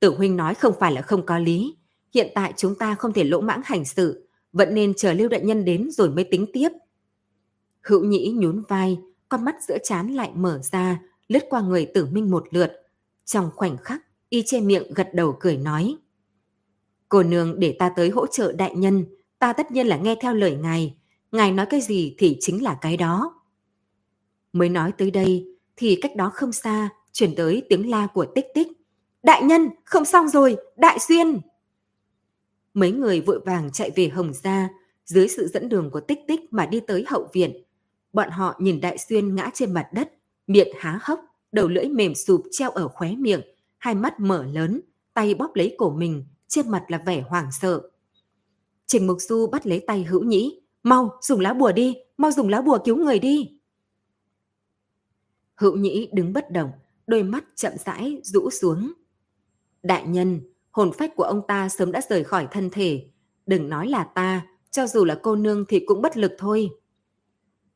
[0.00, 1.76] Tử huynh nói không phải là không có lý,
[2.14, 5.40] hiện tại chúng ta không thể lỗ mãng hành sự, vẫn nên chờ Lưu đại
[5.40, 6.68] nhân đến rồi mới tính tiếp.
[7.82, 8.98] Hữu Nhĩ nhún vai,
[9.28, 12.72] con mắt giữa chán lại mở ra, lướt qua người Tử Minh một lượt.
[13.24, 15.96] Trong khoảnh khắc, y che miệng gật đầu cười nói.
[17.08, 19.04] Cô nương để ta tới hỗ trợ đại nhân,
[19.38, 20.94] ta tất nhiên là nghe theo lời ngài.
[21.32, 23.42] Ngài nói cái gì thì chính là cái đó.
[24.52, 28.46] Mới nói tới đây, thì cách đó không xa, chuyển tới tiếng la của tích
[28.54, 28.68] tích.
[29.22, 31.40] Đại nhân, không xong rồi, đại xuyên!
[32.74, 34.68] Mấy người vội vàng chạy về Hồng Gia,
[35.04, 37.62] dưới sự dẫn đường của tích tích mà đi tới hậu viện.
[38.12, 40.12] Bọn họ nhìn đại xuyên ngã trên mặt đất,
[40.46, 41.20] miệng há hốc,
[41.52, 43.40] đầu lưỡi mềm sụp treo ở khóe miệng,
[43.80, 44.80] hai mắt mở lớn,
[45.14, 47.90] tay bóp lấy cổ mình, trên mặt là vẻ hoảng sợ.
[48.86, 52.48] Trình Mục Du bắt lấy tay hữu nhĩ, mau dùng lá bùa đi, mau dùng
[52.48, 53.58] lá bùa cứu người đi.
[55.54, 56.70] Hữu nhĩ đứng bất động,
[57.06, 58.92] đôi mắt chậm rãi rũ xuống.
[59.82, 63.06] Đại nhân, hồn phách của ông ta sớm đã rời khỏi thân thể.
[63.46, 66.70] Đừng nói là ta, cho dù là cô nương thì cũng bất lực thôi.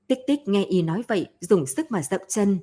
[0.06, 2.58] Tích tích nghe y nói vậy, dùng sức mà dậm chân.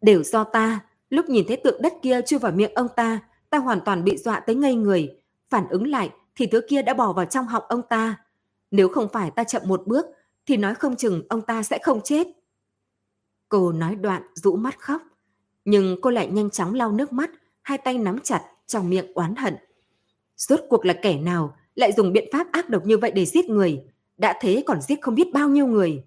[0.00, 0.80] Đều do ta,
[1.12, 4.16] lúc nhìn thấy tượng đất kia chui vào miệng ông ta, ta hoàn toàn bị
[4.16, 5.16] dọa tới ngây người.
[5.50, 8.16] Phản ứng lại thì thứ kia đã bỏ vào trong họng ông ta.
[8.70, 10.06] Nếu không phải ta chậm một bước,
[10.46, 12.26] thì nói không chừng ông ta sẽ không chết.
[13.48, 15.02] Cô nói đoạn rũ mắt khóc,
[15.64, 17.30] nhưng cô lại nhanh chóng lau nước mắt,
[17.62, 19.56] hai tay nắm chặt trong miệng oán hận.
[20.36, 23.44] Rốt cuộc là kẻ nào lại dùng biện pháp ác độc như vậy để giết
[23.44, 23.82] người,
[24.16, 26.04] đã thế còn giết không biết bao nhiêu người.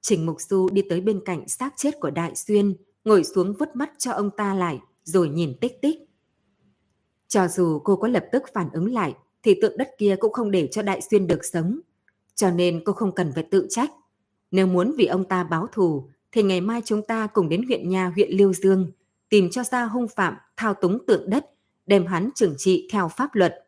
[0.00, 2.74] Trình Mục Du đi tới bên cạnh xác chết của Đại Xuyên,
[3.08, 5.98] ngồi xuống vứt mắt cho ông ta lại, rồi nhìn tích tích.
[7.28, 10.50] Cho dù cô có lập tức phản ứng lại, thì tượng đất kia cũng không
[10.50, 11.80] để cho Đại Xuyên được sống.
[12.34, 13.90] Cho nên cô không cần phải tự trách.
[14.50, 17.88] Nếu muốn vì ông ta báo thù, thì ngày mai chúng ta cùng đến huyện
[17.88, 18.92] nhà huyện Liêu Dương,
[19.28, 21.50] tìm cho ra hung phạm thao túng tượng đất,
[21.86, 23.66] đem hắn trừng trị theo pháp luật.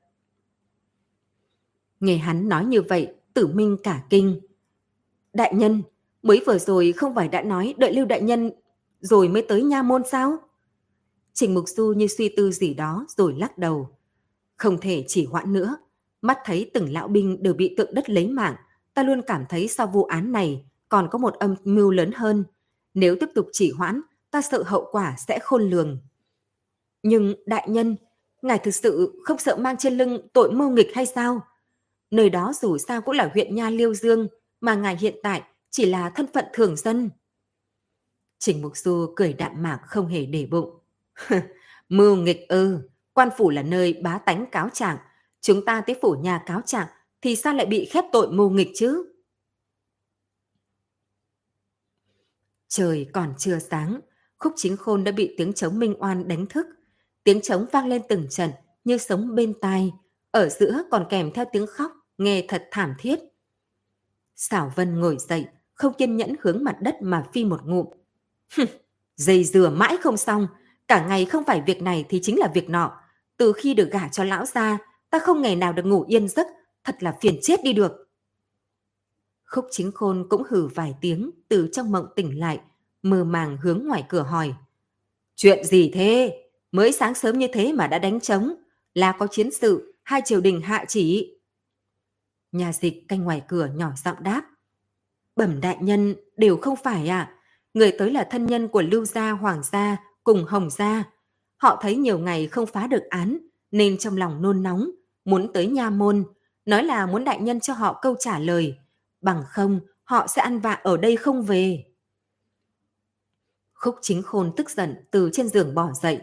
[2.00, 4.40] Nghe hắn nói như vậy, tử minh cả kinh.
[5.32, 5.82] Đại nhân,
[6.22, 8.50] mới vừa rồi không phải đã nói đợi lưu đại nhân
[9.00, 10.38] rồi mới tới nha môn sao?
[11.32, 13.88] Trình Mục Du như suy tư gì đó rồi lắc đầu.
[14.56, 15.76] Không thể chỉ hoãn nữa.
[16.22, 18.54] Mắt thấy từng lão binh đều bị tượng đất lấy mạng.
[18.94, 22.44] Ta luôn cảm thấy sau vụ án này còn có một âm mưu lớn hơn.
[22.94, 25.98] Nếu tiếp tục chỉ hoãn, ta sợ hậu quả sẽ khôn lường.
[27.02, 27.96] Nhưng đại nhân,
[28.42, 31.40] ngài thực sự không sợ mang trên lưng tội mưu nghịch hay sao?
[32.10, 34.28] Nơi đó dù sao cũng là huyện Nha Liêu Dương,
[34.60, 37.10] mà ngài hiện tại chỉ là thân phận thường dân.
[38.40, 40.78] Trình Mục Du cười đạm mạc không hề để bụng.
[41.88, 44.98] Mưu nghịch ư, quan phủ là nơi bá tánh cáo trạng,
[45.40, 46.88] chúng ta tới phủ nhà cáo trạng
[47.22, 49.12] thì sao lại bị khép tội mưu nghịch chứ?
[52.68, 54.00] Trời còn chưa sáng,
[54.38, 56.66] khúc chính khôn đã bị tiếng trống minh oan đánh thức.
[57.24, 58.50] Tiếng trống vang lên từng trận
[58.84, 59.92] như sống bên tai,
[60.30, 63.18] ở giữa còn kèm theo tiếng khóc, nghe thật thảm thiết.
[64.36, 67.86] Xảo Vân ngồi dậy, không kiên nhẫn hướng mặt đất mà phi một ngụm.
[69.16, 70.46] Dây dừa mãi không xong,
[70.88, 73.00] cả ngày không phải việc này thì chính là việc nọ.
[73.36, 74.78] Từ khi được gả cho lão ra,
[75.10, 76.46] ta không ngày nào được ngủ yên giấc,
[76.84, 78.08] thật là phiền chết đi được.
[79.44, 82.60] Khúc chính khôn cũng hừ vài tiếng từ trong mộng tỉnh lại,
[83.02, 84.54] mơ màng hướng ngoài cửa hỏi.
[85.36, 86.42] Chuyện gì thế?
[86.72, 88.54] Mới sáng sớm như thế mà đã đánh trống,
[88.94, 91.36] là có chiến sự, hai triều đình hạ chỉ.
[92.52, 94.42] Nhà dịch canh ngoài cửa nhỏ giọng đáp.
[95.36, 97.34] Bẩm đại nhân đều không phải à,
[97.74, 101.04] người tới là thân nhân của Lưu Gia, Hoàng Gia cùng Hồng Gia.
[101.56, 103.38] Họ thấy nhiều ngày không phá được án,
[103.70, 104.90] nên trong lòng nôn nóng,
[105.24, 106.24] muốn tới nha môn,
[106.64, 108.78] nói là muốn đại nhân cho họ câu trả lời.
[109.20, 111.84] Bằng không, họ sẽ ăn vạ ở đây không về.
[113.72, 116.20] Khúc chính khôn tức giận từ trên giường bỏ dậy.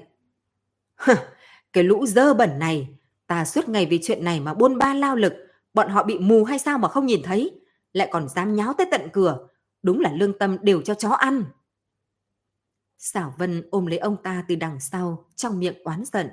[1.73, 2.87] cái lũ dơ bẩn này,
[3.27, 5.33] ta suốt ngày vì chuyện này mà buôn ba lao lực,
[5.73, 7.59] bọn họ bị mù hay sao mà không nhìn thấy,
[7.93, 9.47] lại còn dám nháo tới tận cửa,
[9.87, 11.43] đúng là lương tâm đều cho chó ăn.
[12.97, 16.29] Xảo Vân ôm lấy ông ta từ đằng sau, trong miệng oán giận.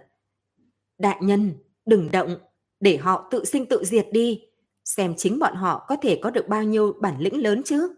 [0.98, 1.55] Đại nhân,
[1.86, 2.36] đừng động,
[2.80, 4.44] để họ tự sinh tự diệt đi,
[4.84, 7.94] xem chính bọn họ có thể có được bao nhiêu bản lĩnh lớn chứ.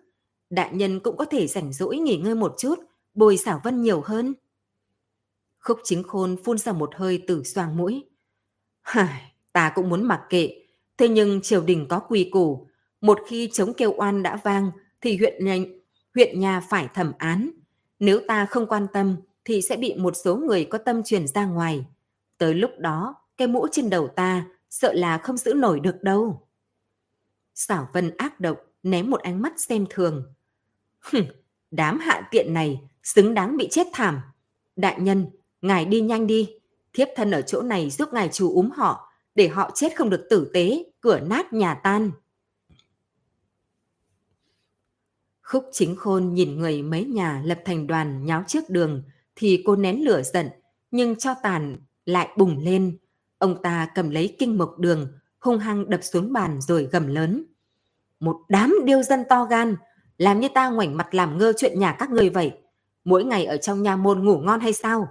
[0.51, 2.79] Đại nhân cũng có thể rảnh rỗi nghỉ ngơi một chút,
[3.15, 4.35] bồi xảo vân nhiều hơn.
[5.59, 8.05] Khúc chính khôn phun ra một hơi từ xoang mũi.
[8.83, 10.67] Hài, ta cũng muốn mặc kệ,
[10.99, 12.67] thế nhưng triều đình có quy củ,
[13.01, 14.71] một khi chống kêu oan đã vang
[15.07, 15.57] thì huyện nhà,
[16.15, 17.51] huyện nhà phải thẩm án.
[17.99, 21.47] Nếu ta không quan tâm thì sẽ bị một số người có tâm truyền ra
[21.47, 21.87] ngoài.
[22.39, 26.49] Tới lúc đó, cái mũ trên đầu ta sợ là không giữ nổi được đâu.
[27.55, 30.35] Xảo Vân ác độc ném một ánh mắt xem thường.
[31.01, 31.21] hừ
[31.71, 34.21] đám hạ tiện này xứng đáng bị chết thảm.
[34.77, 35.27] Đại nhân,
[35.63, 36.51] ngài đi nhanh đi,
[36.93, 40.27] thiếp thân ở chỗ này giúp ngài chú úm họ, để họ chết không được
[40.31, 42.11] tử tế, cửa nát nhà tan.
[45.49, 49.03] Khúc chính khôn nhìn người mấy nhà lập thành đoàn nháo trước đường,
[49.37, 50.49] thì cô nén lửa giận,
[50.91, 52.99] nhưng cho tàn lại bùng lên.
[53.39, 57.45] Ông ta cầm lấy kinh mộc đường, hung hăng đập xuống bàn rồi gầm lớn.
[58.21, 59.77] Một đám điêu dân to gan,
[60.19, 62.53] làm như ta ngoảnh mặt làm ngơ chuyện nhà các ngươi vậy.
[63.05, 65.09] Mỗi ngày ở trong nhà môn ngủ ngon hay sao?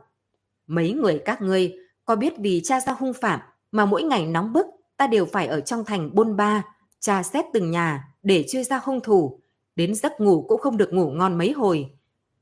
[0.67, 1.73] Mấy người các ngươi
[2.05, 3.39] có biết vì cha ra hung phạm
[3.71, 4.65] mà mỗi ngày nóng bức
[4.97, 6.63] ta đều phải ở trong thành bôn ba,
[6.99, 9.39] tra xét từng nhà để truy ra hung thủ.
[9.75, 11.89] Đến giấc ngủ cũng không được ngủ ngon mấy hồi.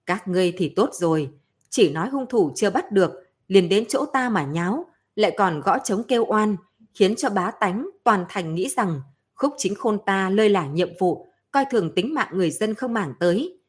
[0.06, 1.30] Các ngươi thì tốt rồi,
[1.70, 3.12] chỉ nói hung thủ chưa bắt được,
[3.48, 6.56] liền đến chỗ ta mà nháo, lại còn gõ trống kêu oan,
[6.94, 9.02] khiến cho bá tánh toàn thành nghĩ rằng
[9.36, 12.94] khúc chính khôn ta lơi lả nhiệm vụ, coi thường tính mạng người dân không
[12.94, 13.60] màng tới.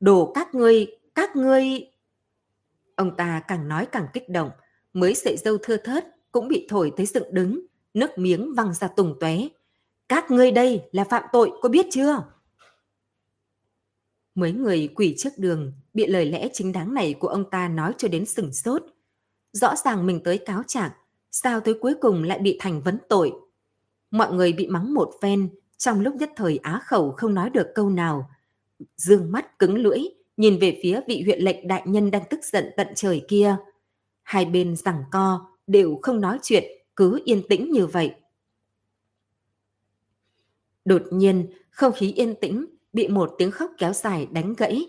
[0.00, 1.86] Đồ các ngươi, các ngươi...
[2.96, 4.50] Ông ta càng nói càng kích động,
[4.92, 7.60] mới sợi dâu thưa thớt cũng bị thổi tới dựng đứng,
[7.94, 9.36] nước miếng văng ra tùng tóe.
[10.08, 12.22] Các ngươi đây là phạm tội, có biết chưa?
[14.40, 17.92] Mấy người quỷ trước đường bị lời lẽ chính đáng này của ông ta nói
[17.98, 18.82] cho đến sừng sốt.
[19.52, 20.90] Rõ ràng mình tới cáo trạng,
[21.30, 23.32] sao tới cuối cùng lại bị thành vấn tội.
[24.10, 27.66] Mọi người bị mắng một phen, trong lúc nhất thời á khẩu không nói được
[27.74, 28.30] câu nào.
[28.96, 29.98] Dương mắt cứng lưỡi,
[30.36, 33.56] nhìn về phía vị huyện lệnh đại nhân đang tức giận tận trời kia.
[34.22, 36.64] Hai bên rằng co, đều không nói chuyện,
[36.96, 38.14] cứ yên tĩnh như vậy.
[40.84, 44.86] Đột nhiên, không khí yên tĩnh bị một tiếng khóc kéo dài đánh gãy.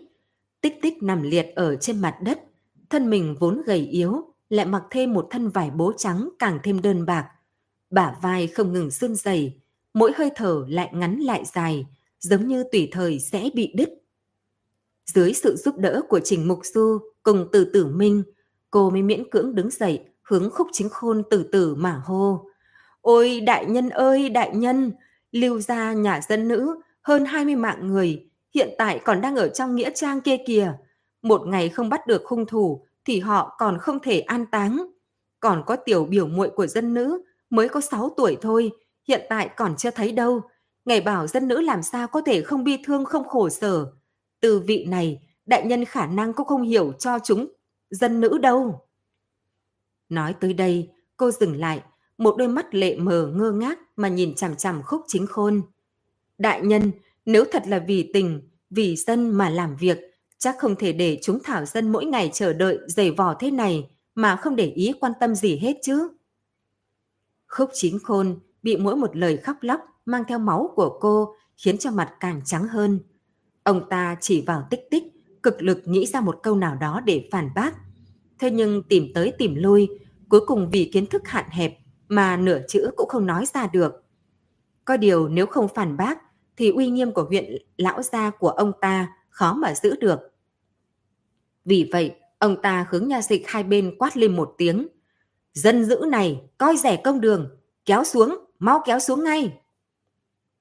[0.62, 2.40] Tích tích nằm liệt ở trên mặt đất,
[2.90, 6.82] thân mình vốn gầy yếu, lại mặc thêm một thân vải bố trắng càng thêm
[6.82, 7.30] đơn bạc.
[7.90, 9.62] Bả vai không ngừng run rẩy,
[9.94, 11.86] mỗi hơi thở lại ngắn lại dài,
[12.20, 13.90] giống như tùy thời sẽ bị đứt.
[15.06, 18.24] Dưới sự giúp đỡ của Trình Mục Du cùng từ tử minh,
[18.70, 22.46] cô mới miễn cưỡng đứng dậy, hướng khúc chính khôn từ từ mà hô.
[23.02, 24.92] Ôi đại nhân ơi đại nhân,
[25.32, 29.76] lưu gia nhà dân nữ, hơn 20 mạng người, hiện tại còn đang ở trong
[29.76, 30.74] nghĩa trang kia kìa.
[31.22, 34.86] Một ngày không bắt được hung thủ thì họ còn không thể an táng.
[35.40, 38.72] Còn có tiểu biểu muội của dân nữ, mới có 6 tuổi thôi,
[39.08, 40.42] hiện tại còn chưa thấy đâu.
[40.86, 43.86] Ngày bảo dân nữ làm sao có thể không bi thương không khổ sở.
[44.42, 47.48] Từ vị này, đại nhân khả năng cũng không hiểu cho chúng
[47.90, 48.82] dân nữ đâu.
[50.10, 51.84] Nói tới đây, cô dừng lại,
[52.18, 55.62] một đôi mắt lệ mờ ngơ ngác mà nhìn chằm chằm khúc chính khôn.
[56.42, 56.92] Đại nhân,
[57.26, 59.98] nếu thật là vì tình, vì dân mà làm việc,
[60.38, 63.90] chắc không thể để chúng thảo dân mỗi ngày chờ đợi giày vò thế này
[64.16, 66.10] mà không để ý quan tâm gì hết chứ.
[67.48, 71.78] Khúc chính khôn bị mỗi một lời khóc lóc mang theo máu của cô khiến
[71.78, 73.00] cho mặt càng trắng hơn.
[73.64, 75.04] Ông ta chỉ vào tích tích,
[75.44, 77.74] cực lực nghĩ ra một câu nào đó để phản bác.
[78.40, 79.90] Thế nhưng tìm tới tìm lui,
[80.30, 81.78] cuối cùng vì kiến thức hạn hẹp
[82.08, 84.04] mà nửa chữ cũng không nói ra được.
[84.86, 86.31] Có điều nếu không phản bác
[86.62, 90.20] thì uy nghiêm của huyện lão gia của ông ta khó mà giữ được.
[91.66, 94.88] Vì vậy, ông ta hướng nha dịch hai bên quát lên một tiếng.
[95.54, 99.54] Dân dữ này, coi rẻ công đường, kéo xuống, mau kéo xuống ngay.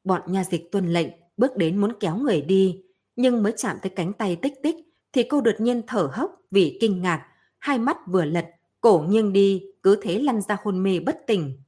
[0.04, 2.82] Bọn nha dịch tuân lệnh, bước đến muốn kéo người đi,
[3.16, 4.76] nhưng mới chạm tới cánh tay tích tích
[5.12, 7.26] thì cô đột nhiên thở hốc vì kinh ngạc,
[7.58, 8.46] hai mắt vừa lật,
[8.80, 11.62] cổ nghiêng đi, cứ thế lăn ra hôn mê bất tỉnh.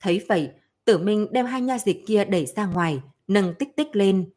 [0.00, 0.50] Thấy vậy,
[0.84, 4.30] tử minh đem hai nha dịch kia đẩy ra ngoài, nâng tích tích lên.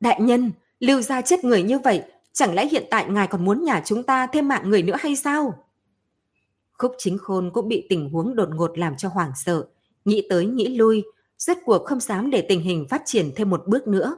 [0.00, 2.02] Đại nhân, lưu gia chết người như vậy,
[2.32, 5.16] chẳng lẽ hiện tại ngài còn muốn nhà chúng ta thêm mạng người nữa hay
[5.16, 5.64] sao?
[6.78, 9.66] Khúc chính khôn cũng bị tình huống đột ngột làm cho hoảng sợ,
[10.04, 11.02] nghĩ tới nghĩ lui,
[11.38, 14.16] rốt cuộc không dám để tình hình phát triển thêm một bước nữa.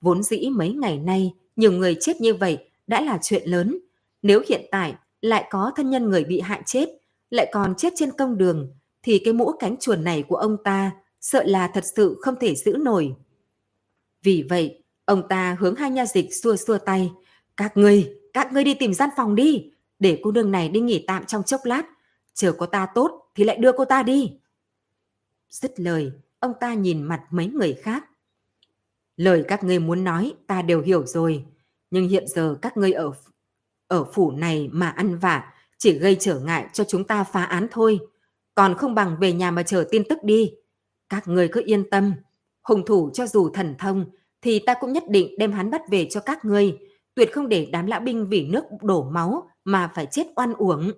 [0.00, 3.78] Vốn dĩ mấy ngày nay, nhiều người chết như vậy đã là chuyện lớn.
[4.22, 6.88] Nếu hiện tại lại có thân nhân người bị hại chết,
[7.30, 8.68] lại còn chết trên công đường,
[9.02, 12.54] thì cái mũ cánh chuồn này của ông ta sợ là thật sự không thể
[12.54, 13.14] giữ nổi.
[14.24, 17.12] Vì vậy, ông ta hướng hai nha dịch xua xua tay.
[17.56, 21.04] Các ngươi, các ngươi đi tìm gian phòng đi, để cô nương này đi nghỉ
[21.06, 21.82] tạm trong chốc lát.
[22.34, 24.32] Chờ có ta tốt thì lại đưa cô ta đi.
[25.50, 28.04] Dứt lời, ông ta nhìn mặt mấy người khác.
[29.16, 31.44] Lời các ngươi muốn nói ta đều hiểu rồi,
[31.90, 33.12] nhưng hiện giờ các ngươi ở
[33.88, 37.66] ở phủ này mà ăn vạ chỉ gây trở ngại cho chúng ta phá án
[37.70, 37.98] thôi,
[38.54, 40.52] còn không bằng về nhà mà chờ tin tức đi.
[41.08, 42.14] Các người cứ yên tâm,
[42.64, 44.04] hung thủ cho dù thần thông
[44.42, 46.78] thì ta cũng nhất định đem hắn bắt về cho các ngươi,
[47.14, 50.92] tuyệt không để đám lão binh vì nước đổ máu mà phải chết oan uổng.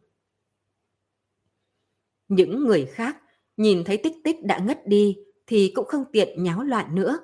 [2.28, 3.16] Những người khác
[3.56, 7.18] nhìn thấy tích tích đã ngất đi thì cũng không tiện nháo loạn nữa.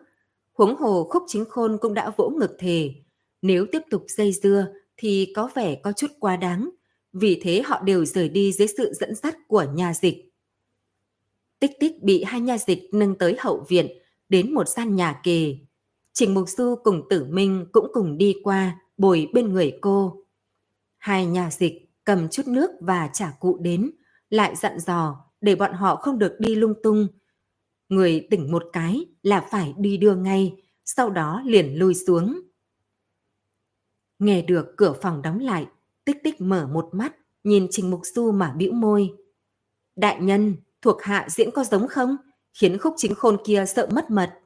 [0.53, 2.95] Huống hồ khúc chính khôn cũng đã vỗ ngực thề.
[3.43, 4.66] Nếu tiếp tục dây dưa
[4.97, 6.70] thì có vẻ có chút quá đáng.
[7.12, 10.30] Vì thế họ đều rời đi dưới sự dẫn dắt của nhà dịch.
[11.59, 14.01] Tích tích bị hai nhà dịch nâng tới hậu viện,
[14.33, 15.57] đến một gian nhà kề.
[16.12, 20.24] Trình Mục Du cùng Tử Minh cũng cùng đi qua, bồi bên người cô.
[20.99, 23.91] Hai nhà dịch cầm chút nước và trả cụ đến,
[24.30, 27.07] lại dặn dò để bọn họ không được đi lung tung.
[27.89, 32.41] Người tỉnh một cái là phải đi đưa ngay, sau đó liền lui xuống.
[34.18, 35.66] Nghe được cửa phòng đóng lại,
[36.05, 39.11] tích tích mở một mắt, nhìn Trình Mục Du mà bĩu môi.
[39.97, 42.16] Đại nhân, thuộc hạ diễn có giống không?
[42.53, 44.38] Khiến khúc chính khôn kia sợ mất mật.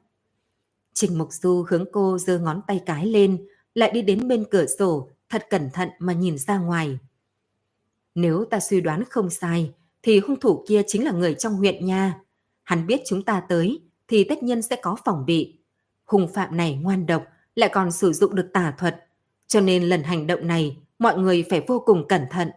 [0.93, 4.65] Trình Mục Du hướng cô giơ ngón tay cái lên, lại đi đến bên cửa
[4.79, 6.97] sổ, thật cẩn thận mà nhìn ra ngoài.
[8.15, 11.85] Nếu ta suy đoán không sai, thì hung thủ kia chính là người trong huyện
[11.85, 12.21] nha.
[12.63, 15.59] Hắn biết chúng ta tới, thì tất nhiên sẽ có phòng bị.
[16.05, 19.05] Hùng phạm này ngoan độc, lại còn sử dụng được tà thuật.
[19.47, 22.51] Cho nên lần hành động này, mọi người phải vô cùng cẩn thận.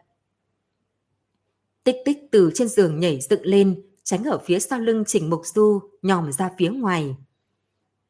[1.84, 5.46] Tích tích từ trên giường nhảy dựng lên, tránh ở phía sau lưng Trình Mục
[5.46, 7.16] Du, nhòm ra phía ngoài.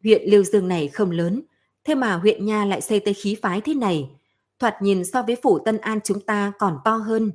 [0.03, 1.43] Huyện Liêu Dương này không lớn,
[1.85, 4.11] thế mà huyện Nha lại xây tới khí phái thế này.
[4.59, 7.33] Thoạt nhìn so với phủ Tân An chúng ta còn to hơn.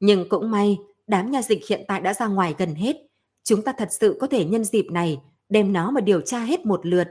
[0.00, 2.96] Nhưng cũng may, đám nhà dịch hiện tại đã ra ngoài gần hết.
[3.44, 6.66] Chúng ta thật sự có thể nhân dịp này đem nó mà điều tra hết
[6.66, 7.08] một lượt.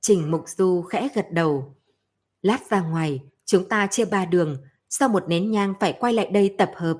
[0.00, 1.74] Trình Mục Du khẽ gật đầu.
[2.42, 4.56] Lát ra ngoài, chúng ta chia ba đường,
[4.88, 6.96] sau một nén nhang phải quay lại đây tập hợp.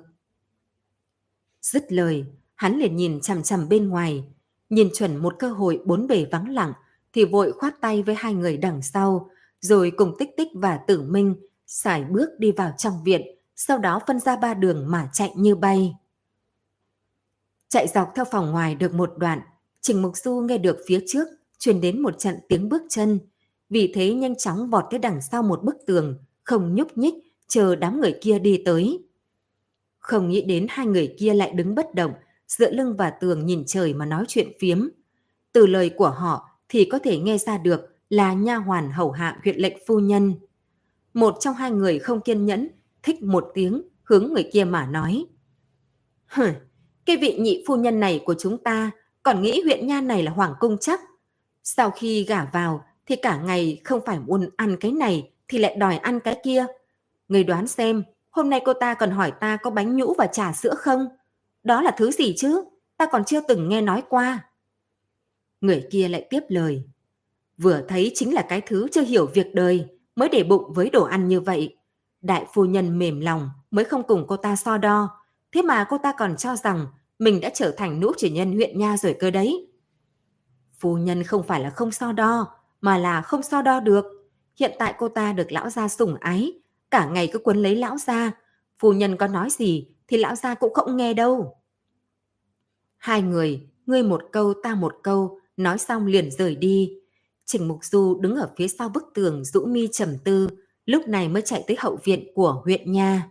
[1.65, 4.25] Dứt lời, hắn liền nhìn chằm chằm bên ngoài,
[4.71, 6.73] nhìn chuẩn một cơ hội bốn bề vắng lặng,
[7.13, 11.03] thì vội khoát tay với hai người đằng sau, rồi cùng tích tích và tử
[11.03, 11.37] minh,
[11.67, 13.23] xài bước đi vào trong viện,
[13.57, 15.95] sau đó phân ra ba đường mà chạy như bay.
[17.69, 19.41] Chạy dọc theo phòng ngoài được một đoạn,
[19.81, 23.19] Trình Mục Du nghe được phía trước truyền đến một trận tiếng bước chân,
[23.71, 27.15] vì thế nhanh chóng vọt tới đằng sau một bức tường, không nhúc nhích,
[27.49, 29.05] chờ đám người kia đi tới.
[30.05, 32.13] Không nghĩ đến hai người kia lại đứng bất động,
[32.47, 34.89] dựa lưng vào tường nhìn trời mà nói chuyện phiếm.
[35.53, 39.39] Từ lời của họ thì có thể nghe ra được là nha hoàn hầu hạ
[39.45, 40.35] huyện lệnh phu nhân.
[41.15, 42.69] Một trong hai người không kiên nhẫn,
[43.03, 45.27] thích một tiếng, hướng người kia mà nói.
[46.27, 46.49] Hừ,
[47.07, 48.91] cái vị nhị phu nhân này của chúng ta
[49.23, 51.01] còn nghĩ huyện nha này là hoàng cung chắc.
[51.63, 55.77] Sau khi gả vào thì cả ngày không phải muốn ăn cái này thì lại
[55.77, 56.67] đòi ăn cái kia.
[57.29, 58.03] Người đoán xem,
[58.35, 61.09] hôm nay cô ta còn hỏi ta có bánh nhũ và trà sữa không?
[61.63, 62.65] Đó là thứ gì chứ?
[62.97, 64.39] Ta còn chưa từng nghe nói qua.
[65.61, 66.85] Người kia lại tiếp lời.
[67.59, 71.05] Vừa thấy chính là cái thứ chưa hiểu việc đời, mới để bụng với đồ
[71.05, 71.77] ăn như vậy.
[72.23, 75.09] Đại phu nhân mềm lòng mới không cùng cô ta so đo.
[75.53, 76.87] Thế mà cô ta còn cho rằng
[77.19, 79.69] mình đã trở thành nữ chủ nhân huyện nha rồi cơ đấy.
[80.79, 82.47] Phu nhân không phải là không so đo,
[82.81, 84.05] mà là không so đo được.
[84.57, 86.53] Hiện tại cô ta được lão gia sủng ái,
[86.95, 88.33] cả ngày cứ quấn lấy lão gia.
[88.79, 91.57] Phu nhân có nói gì thì lão gia cũng không nghe đâu.
[92.97, 96.99] Hai người, ngươi một câu ta một câu, nói xong liền rời đi.
[97.45, 100.49] Trình Mục Du đứng ở phía sau bức tường rũ mi trầm tư,
[100.87, 103.31] lúc này mới chạy tới hậu viện của huyện Nha.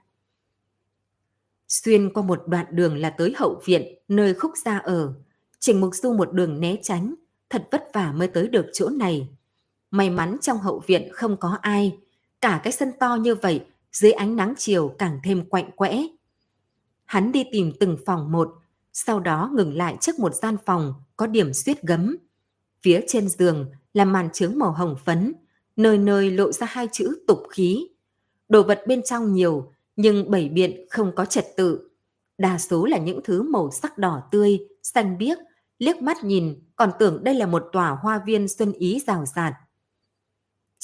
[1.67, 5.13] Xuyên qua một đoạn đường là tới hậu viện, nơi khúc gia ở.
[5.59, 7.15] Trình Mục Du một đường né tránh,
[7.49, 9.27] thật vất vả mới tới được chỗ này.
[9.91, 11.97] May mắn trong hậu viện không có ai,
[12.43, 16.07] cả cái sân to như vậy dưới ánh nắng chiều càng thêm quạnh quẽ.
[17.05, 18.53] Hắn đi tìm từng phòng một,
[18.93, 22.17] sau đó ngừng lại trước một gian phòng có điểm suyết gấm.
[22.81, 25.33] Phía trên giường là màn trướng màu hồng phấn,
[25.75, 27.87] nơi nơi lộ ra hai chữ tục khí.
[28.49, 31.89] Đồ vật bên trong nhiều, nhưng bảy biện không có trật tự.
[32.37, 35.37] Đa số là những thứ màu sắc đỏ tươi, xanh biếc,
[35.79, 39.53] liếc mắt nhìn còn tưởng đây là một tòa hoa viên xuân ý rào rạt.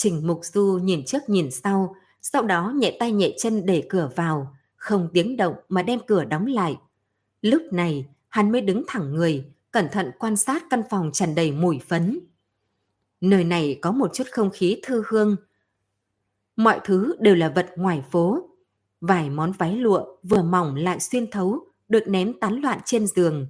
[0.02, 4.10] Trình Mục Du nhìn trước nhìn sau, sau đó nhẹ tay nhẹ chân để cửa
[4.16, 6.78] vào, không tiếng động mà đem cửa đóng lại.
[7.42, 11.52] Lúc này, hắn mới đứng thẳng người, cẩn thận quan sát căn phòng tràn đầy
[11.52, 12.20] mùi phấn.
[13.22, 15.36] Nơi này có một chút không khí thư hương.
[16.56, 18.50] Mọi thứ đều là vật ngoài phố.
[19.02, 23.48] Vài món váy lụa vừa mỏng lại xuyên thấu, được ném tán loạn trên giường.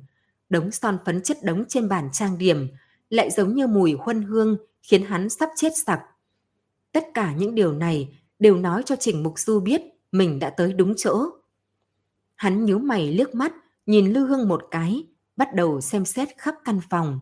[0.50, 2.68] Đống son phấn chất đống trên bàn trang điểm,
[3.10, 6.00] lại giống như mùi huân hương khiến hắn sắp chết sặc.
[6.92, 9.82] Tất cả những điều này đều nói cho Trình Mục Du biết
[10.12, 11.26] mình đã tới đúng chỗ.
[12.36, 13.54] Hắn nhíu mày liếc mắt,
[13.86, 17.20] nhìn Lư Hương một cái, bắt đầu xem xét khắp căn phòng.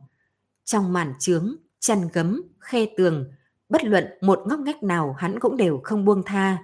[0.64, 3.32] Trong màn trướng, chăn gấm, khe tường,
[3.70, 6.58] bất luận một ngóc ngách nào hắn cũng đều không buông tha.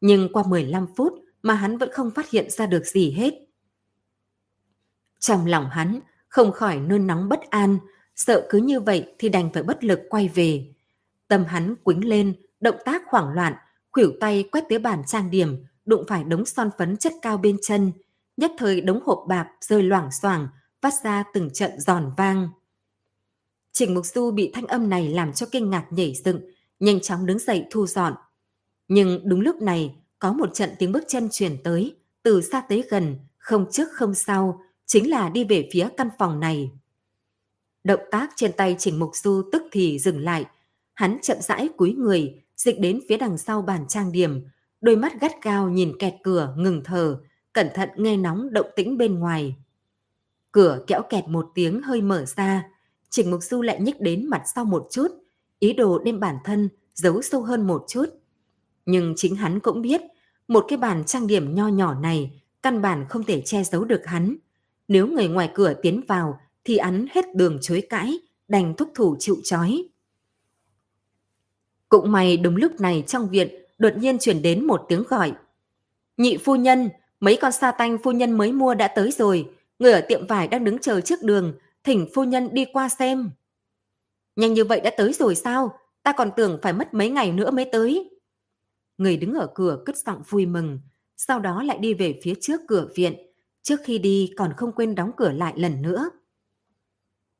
[0.00, 1.12] Nhưng qua 15 phút
[1.42, 3.34] mà hắn vẫn không phát hiện ra được gì hết.
[5.18, 7.78] Trong lòng hắn không khỏi nôn nóng bất an,
[8.16, 10.74] sợ cứ như vậy thì đành phải bất lực quay về.
[11.28, 13.54] Tâm hắn quính lên, động tác hoảng loạn,
[13.92, 17.56] khuỷu tay quét tới bàn trang điểm, đụng phải đống son phấn chất cao bên
[17.62, 17.92] chân,
[18.36, 20.48] nhất thời đống hộp bạc rơi loảng xoảng,
[20.82, 22.48] phát ra từng trận giòn vang.
[23.72, 26.40] Trình Mục Du bị thanh âm này làm cho kinh ngạc nhảy dựng,
[26.80, 28.14] nhanh chóng đứng dậy thu dọn.
[28.88, 32.84] Nhưng đúng lúc này, có một trận tiếng bước chân chuyển tới, từ xa tới
[32.90, 36.70] gần, không trước không sau, chính là đi về phía căn phòng này.
[37.84, 40.46] Động tác trên tay Trình Mục Du tức thì dừng lại,
[40.98, 44.44] hắn chậm rãi cúi người, dịch đến phía đằng sau bàn trang điểm,
[44.80, 47.20] đôi mắt gắt cao nhìn kẹt cửa ngừng thở,
[47.52, 49.56] cẩn thận nghe nóng động tĩnh bên ngoài.
[50.52, 52.64] Cửa kéo kẹt một tiếng hơi mở ra,
[53.10, 55.08] Trình Mục Du lại nhích đến mặt sau một chút,
[55.58, 58.06] ý đồ đem bản thân giấu sâu hơn một chút.
[58.86, 60.00] Nhưng chính hắn cũng biết,
[60.48, 64.06] một cái bàn trang điểm nho nhỏ này căn bản không thể che giấu được
[64.06, 64.36] hắn.
[64.88, 68.18] Nếu người ngoài cửa tiến vào thì hắn hết đường chối cãi,
[68.48, 69.88] đành thúc thủ chịu chói.
[71.88, 75.32] Cũng may đúng lúc này trong viện đột nhiên chuyển đến một tiếng gọi.
[76.16, 76.88] Nhị phu nhân,
[77.20, 80.48] mấy con sa tanh phu nhân mới mua đã tới rồi, người ở tiệm vải
[80.48, 83.30] đang đứng chờ trước đường, thỉnh phu nhân đi qua xem.
[84.36, 85.78] Nhanh như vậy đã tới rồi sao?
[86.02, 88.10] Ta còn tưởng phải mất mấy ngày nữa mới tới.
[88.98, 90.80] Người đứng ở cửa cất giọng vui mừng,
[91.16, 93.14] sau đó lại đi về phía trước cửa viện.
[93.62, 96.10] Trước khi đi còn không quên đóng cửa lại lần nữa.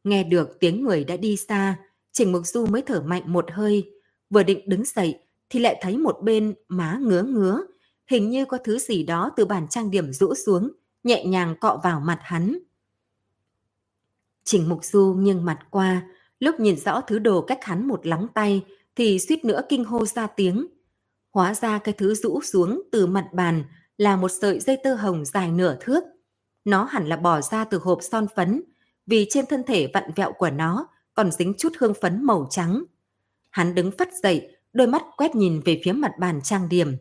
[0.04, 1.76] Nghe được tiếng người đã đi xa,
[2.12, 3.92] Trình Mục Du mới thở mạnh một hơi,
[4.30, 5.18] vừa định đứng dậy
[5.50, 7.60] thì lại thấy một bên má ngứa ngứa,
[8.06, 10.70] hình như có thứ gì đó từ bàn trang điểm rũ xuống,
[11.04, 12.58] nhẹ nhàng cọ vào mặt hắn.
[14.44, 16.02] Trình Mục Du nghiêng mặt qua,
[16.40, 18.64] lúc nhìn rõ thứ đồ cách hắn một lóng tay
[18.96, 20.66] thì suýt nữa kinh hô ra tiếng.
[21.30, 23.64] Hóa ra cái thứ rũ xuống từ mặt bàn
[23.98, 26.04] là một sợi dây tơ hồng dài nửa thước.
[26.64, 28.62] Nó hẳn là bỏ ra từ hộp son phấn,
[29.06, 32.84] vì trên thân thể vặn vẹo của nó còn dính chút hương phấn màu trắng.
[33.50, 36.96] Hắn đứng phất dậy, đôi mắt quét nhìn về phía mặt bàn trang điểm.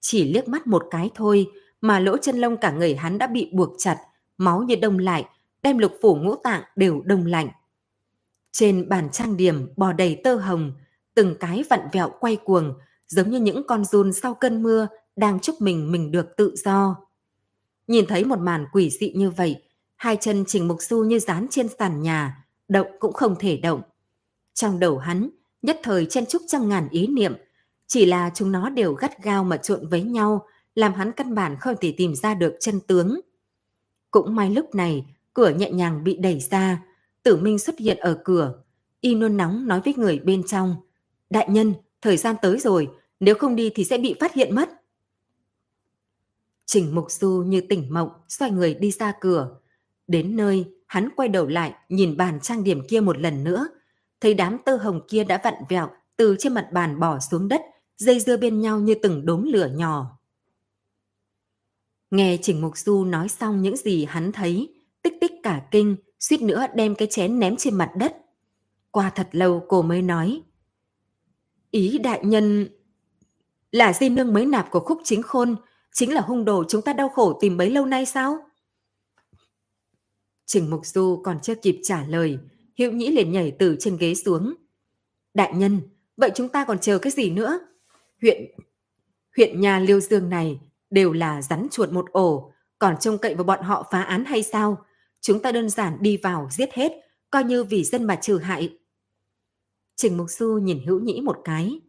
[0.00, 1.46] Chỉ liếc mắt một cái thôi
[1.80, 3.98] mà lỗ chân lông cả người hắn đã bị buộc chặt,
[4.38, 5.24] máu như đông lại,
[5.62, 7.48] đem lục phủ ngũ tạng đều đông lạnh.
[8.52, 10.72] Trên bàn trang điểm bò đầy tơ hồng,
[11.14, 12.74] từng cái vặn vẹo quay cuồng,
[13.06, 16.96] giống như những con run sau cơn mưa đang chúc mình mình được tự do.
[17.86, 19.62] Nhìn thấy một màn quỷ dị như vậy,
[19.96, 23.82] hai chân Trình Mục Du như dán trên sàn nhà, động cũng không thể động.
[24.54, 25.30] Trong đầu hắn,
[25.62, 27.34] nhất thời chen chúc trăm ngàn ý niệm,
[27.86, 31.56] chỉ là chúng nó đều gắt gao mà trộn với nhau, làm hắn căn bản
[31.60, 33.20] không thể tìm ra được chân tướng.
[34.10, 36.82] Cũng may lúc này, cửa nhẹ nhàng bị đẩy ra,
[37.22, 38.62] tử minh xuất hiện ở cửa.
[39.00, 40.76] Y nôn nóng nói với người bên trong,
[41.30, 42.88] đại nhân, thời gian tới rồi,
[43.20, 44.70] nếu không đi thì sẽ bị phát hiện mất.
[46.66, 49.56] Trình Mục Du như tỉnh mộng, xoay người đi ra cửa.
[50.06, 53.68] Đến nơi, hắn quay đầu lại, nhìn bàn trang điểm kia một lần nữa.
[54.26, 57.62] Thấy đám tơ hồng kia đã vặn vẹo, từ trên mặt bàn bỏ xuống đất,
[57.96, 60.18] dây dưa bên nhau như từng đốm lửa nhỏ.
[62.10, 66.42] Nghe Trình Mục Du nói xong những gì hắn thấy, tích tích cả kinh, suýt
[66.42, 68.16] nữa đem cái chén ném trên mặt đất.
[68.90, 70.42] Qua thật lâu cô mới nói.
[71.70, 72.68] Ý đại nhân
[73.72, 75.56] là di nương mới nạp của khúc chính khôn,
[75.92, 78.38] chính là hung đồ chúng ta đau khổ tìm bấy lâu nay sao?
[80.46, 82.38] Trình Mục Du còn chưa kịp trả lời,
[82.78, 84.54] Hữu Nhĩ liền nhảy từ trên ghế xuống.
[85.34, 85.80] Đại nhân,
[86.16, 87.58] vậy chúng ta còn chờ cái gì nữa?
[88.22, 88.44] Huyện
[89.36, 93.44] Huyện nhà Liêu Dương này đều là rắn chuột một ổ, còn trông cậy vào
[93.44, 94.84] bọn họ phá án hay sao?
[95.20, 96.92] Chúng ta đơn giản đi vào giết hết,
[97.30, 98.78] coi như vì dân mà trừ hại.
[99.96, 101.80] Trình Mục Du nhìn hữu nhĩ một cái.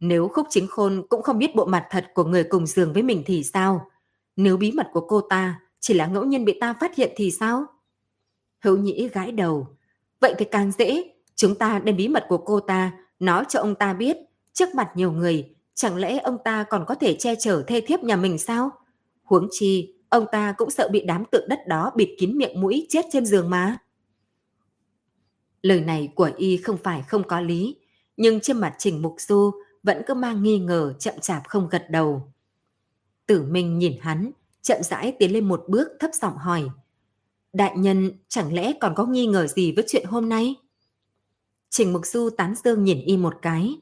[0.00, 3.02] Nếu khúc chính khôn cũng không biết bộ mặt thật của người cùng giường với
[3.02, 3.90] mình thì sao?
[4.36, 7.30] Nếu bí mật của cô ta chỉ là ngẫu nhiên bị ta phát hiện thì
[7.30, 7.66] sao?
[8.60, 9.76] Hữu nhĩ gãi đầu.
[10.20, 13.74] Vậy thì càng dễ, chúng ta đem bí mật của cô ta nói cho ông
[13.74, 14.16] ta biết
[14.52, 18.02] trước mặt nhiều người, chẳng lẽ ông ta còn có thể che chở thê thiếp
[18.02, 18.70] nhà mình sao?
[19.22, 22.86] Huống chi, ông ta cũng sợ bị đám tượng đất đó bịt kín miệng mũi
[22.90, 23.78] chết trên giường mà.
[25.62, 27.76] Lời này của y không phải không có lý,
[28.16, 29.50] nhưng trên mặt Trình Mục Du
[29.82, 32.32] vẫn cứ mang nghi ngờ chậm chạp không gật đầu.
[33.26, 34.30] Tử Minh nhìn hắn,
[34.62, 36.68] chậm rãi tiến lên một bước thấp giọng hỏi.
[37.54, 40.54] Đại nhân chẳng lẽ còn có nghi ngờ gì với chuyện hôm nay?
[41.70, 43.80] Trình Mục Du tán dương nhìn y một cái.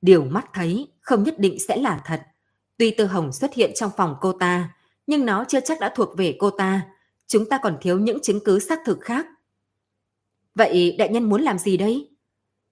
[0.00, 2.22] Điều mắt thấy không nhất định sẽ là thật.
[2.76, 4.74] Tuy Tư Hồng xuất hiện trong phòng cô ta,
[5.06, 6.82] nhưng nó chưa chắc đã thuộc về cô ta.
[7.26, 9.26] Chúng ta còn thiếu những chứng cứ xác thực khác.
[10.54, 12.10] Vậy đại nhân muốn làm gì đây?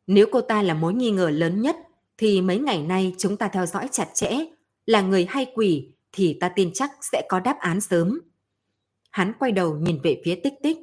[0.06, 1.76] Nếu cô ta là mối nghi ngờ lớn nhất,
[2.18, 4.38] thì mấy ngày nay chúng ta theo dõi chặt chẽ,
[4.86, 8.20] là người hay quỷ thì ta tin chắc sẽ có đáp án sớm.
[9.16, 10.78] Hắn quay đầu nhìn về phía tích tích.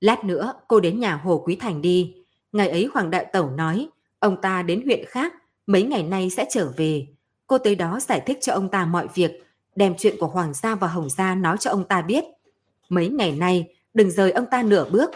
[0.00, 2.14] Lát nữa cô đến nhà Hồ Quý Thành đi.
[2.52, 3.88] Ngày ấy Hoàng Đại Tẩu nói,
[4.18, 5.32] ông ta đến huyện khác,
[5.66, 7.06] mấy ngày nay sẽ trở về.
[7.46, 9.30] Cô tới đó giải thích cho ông ta mọi việc,
[9.76, 12.24] đem chuyện của Hoàng gia và Hồng gia nói cho ông ta biết.
[12.88, 15.10] Mấy ngày nay, đừng rời ông ta nửa bước.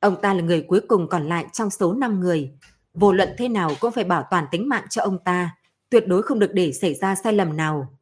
[0.00, 2.50] Ông ta là người cuối cùng còn lại trong số 5 người.
[2.94, 5.56] Vô luận thế nào cũng phải bảo toàn tính mạng cho ông ta,
[5.90, 7.98] tuyệt đối không được để xảy ra sai lầm nào.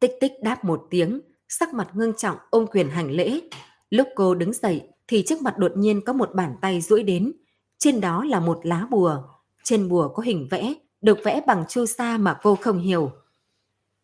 [0.00, 3.40] Tích tích đáp một tiếng, sắc mặt ngưng trọng ôm quyền hành lễ.
[3.90, 7.32] Lúc cô đứng dậy thì trước mặt đột nhiên có một bàn tay duỗi đến.
[7.78, 9.22] Trên đó là một lá bùa.
[9.62, 13.10] Trên bùa có hình vẽ, được vẽ bằng chu sa mà cô không hiểu.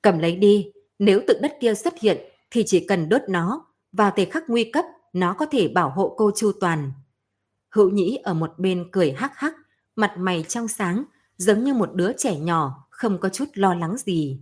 [0.03, 2.19] Cầm lấy đi, nếu tự đất kia xuất hiện
[2.51, 6.15] thì chỉ cần đốt nó, vào thời khắc nguy cấp nó có thể bảo hộ
[6.17, 6.93] cô chu toàn.
[7.71, 9.55] Hữu nhĩ ở một bên cười hắc hắc,
[9.97, 11.05] mặt mày trong sáng,
[11.37, 14.41] giống như một đứa trẻ nhỏ, không có chút lo lắng gì.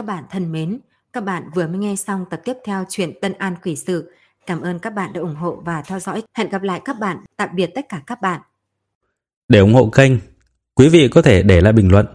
[0.00, 0.78] Các bạn thân mến,
[1.12, 4.12] các bạn vừa mới nghe xong tập tiếp theo chuyện Tân An Quỷ Sự.
[4.46, 6.22] Cảm ơn các bạn đã ủng hộ và theo dõi.
[6.34, 7.24] Hẹn gặp lại các bạn.
[7.36, 8.40] Tạm biệt tất cả các bạn.
[9.48, 10.12] Để ủng hộ kênh,
[10.74, 12.06] quý vị có thể để lại bình luận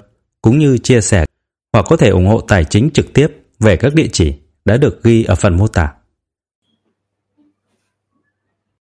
[0.42, 1.26] cũng như chia sẻ
[1.74, 3.28] hoặc có thể ủng hộ tài chính trực tiếp
[3.60, 4.34] về các địa chỉ
[4.66, 5.94] đã được ghi ở phần mô tả.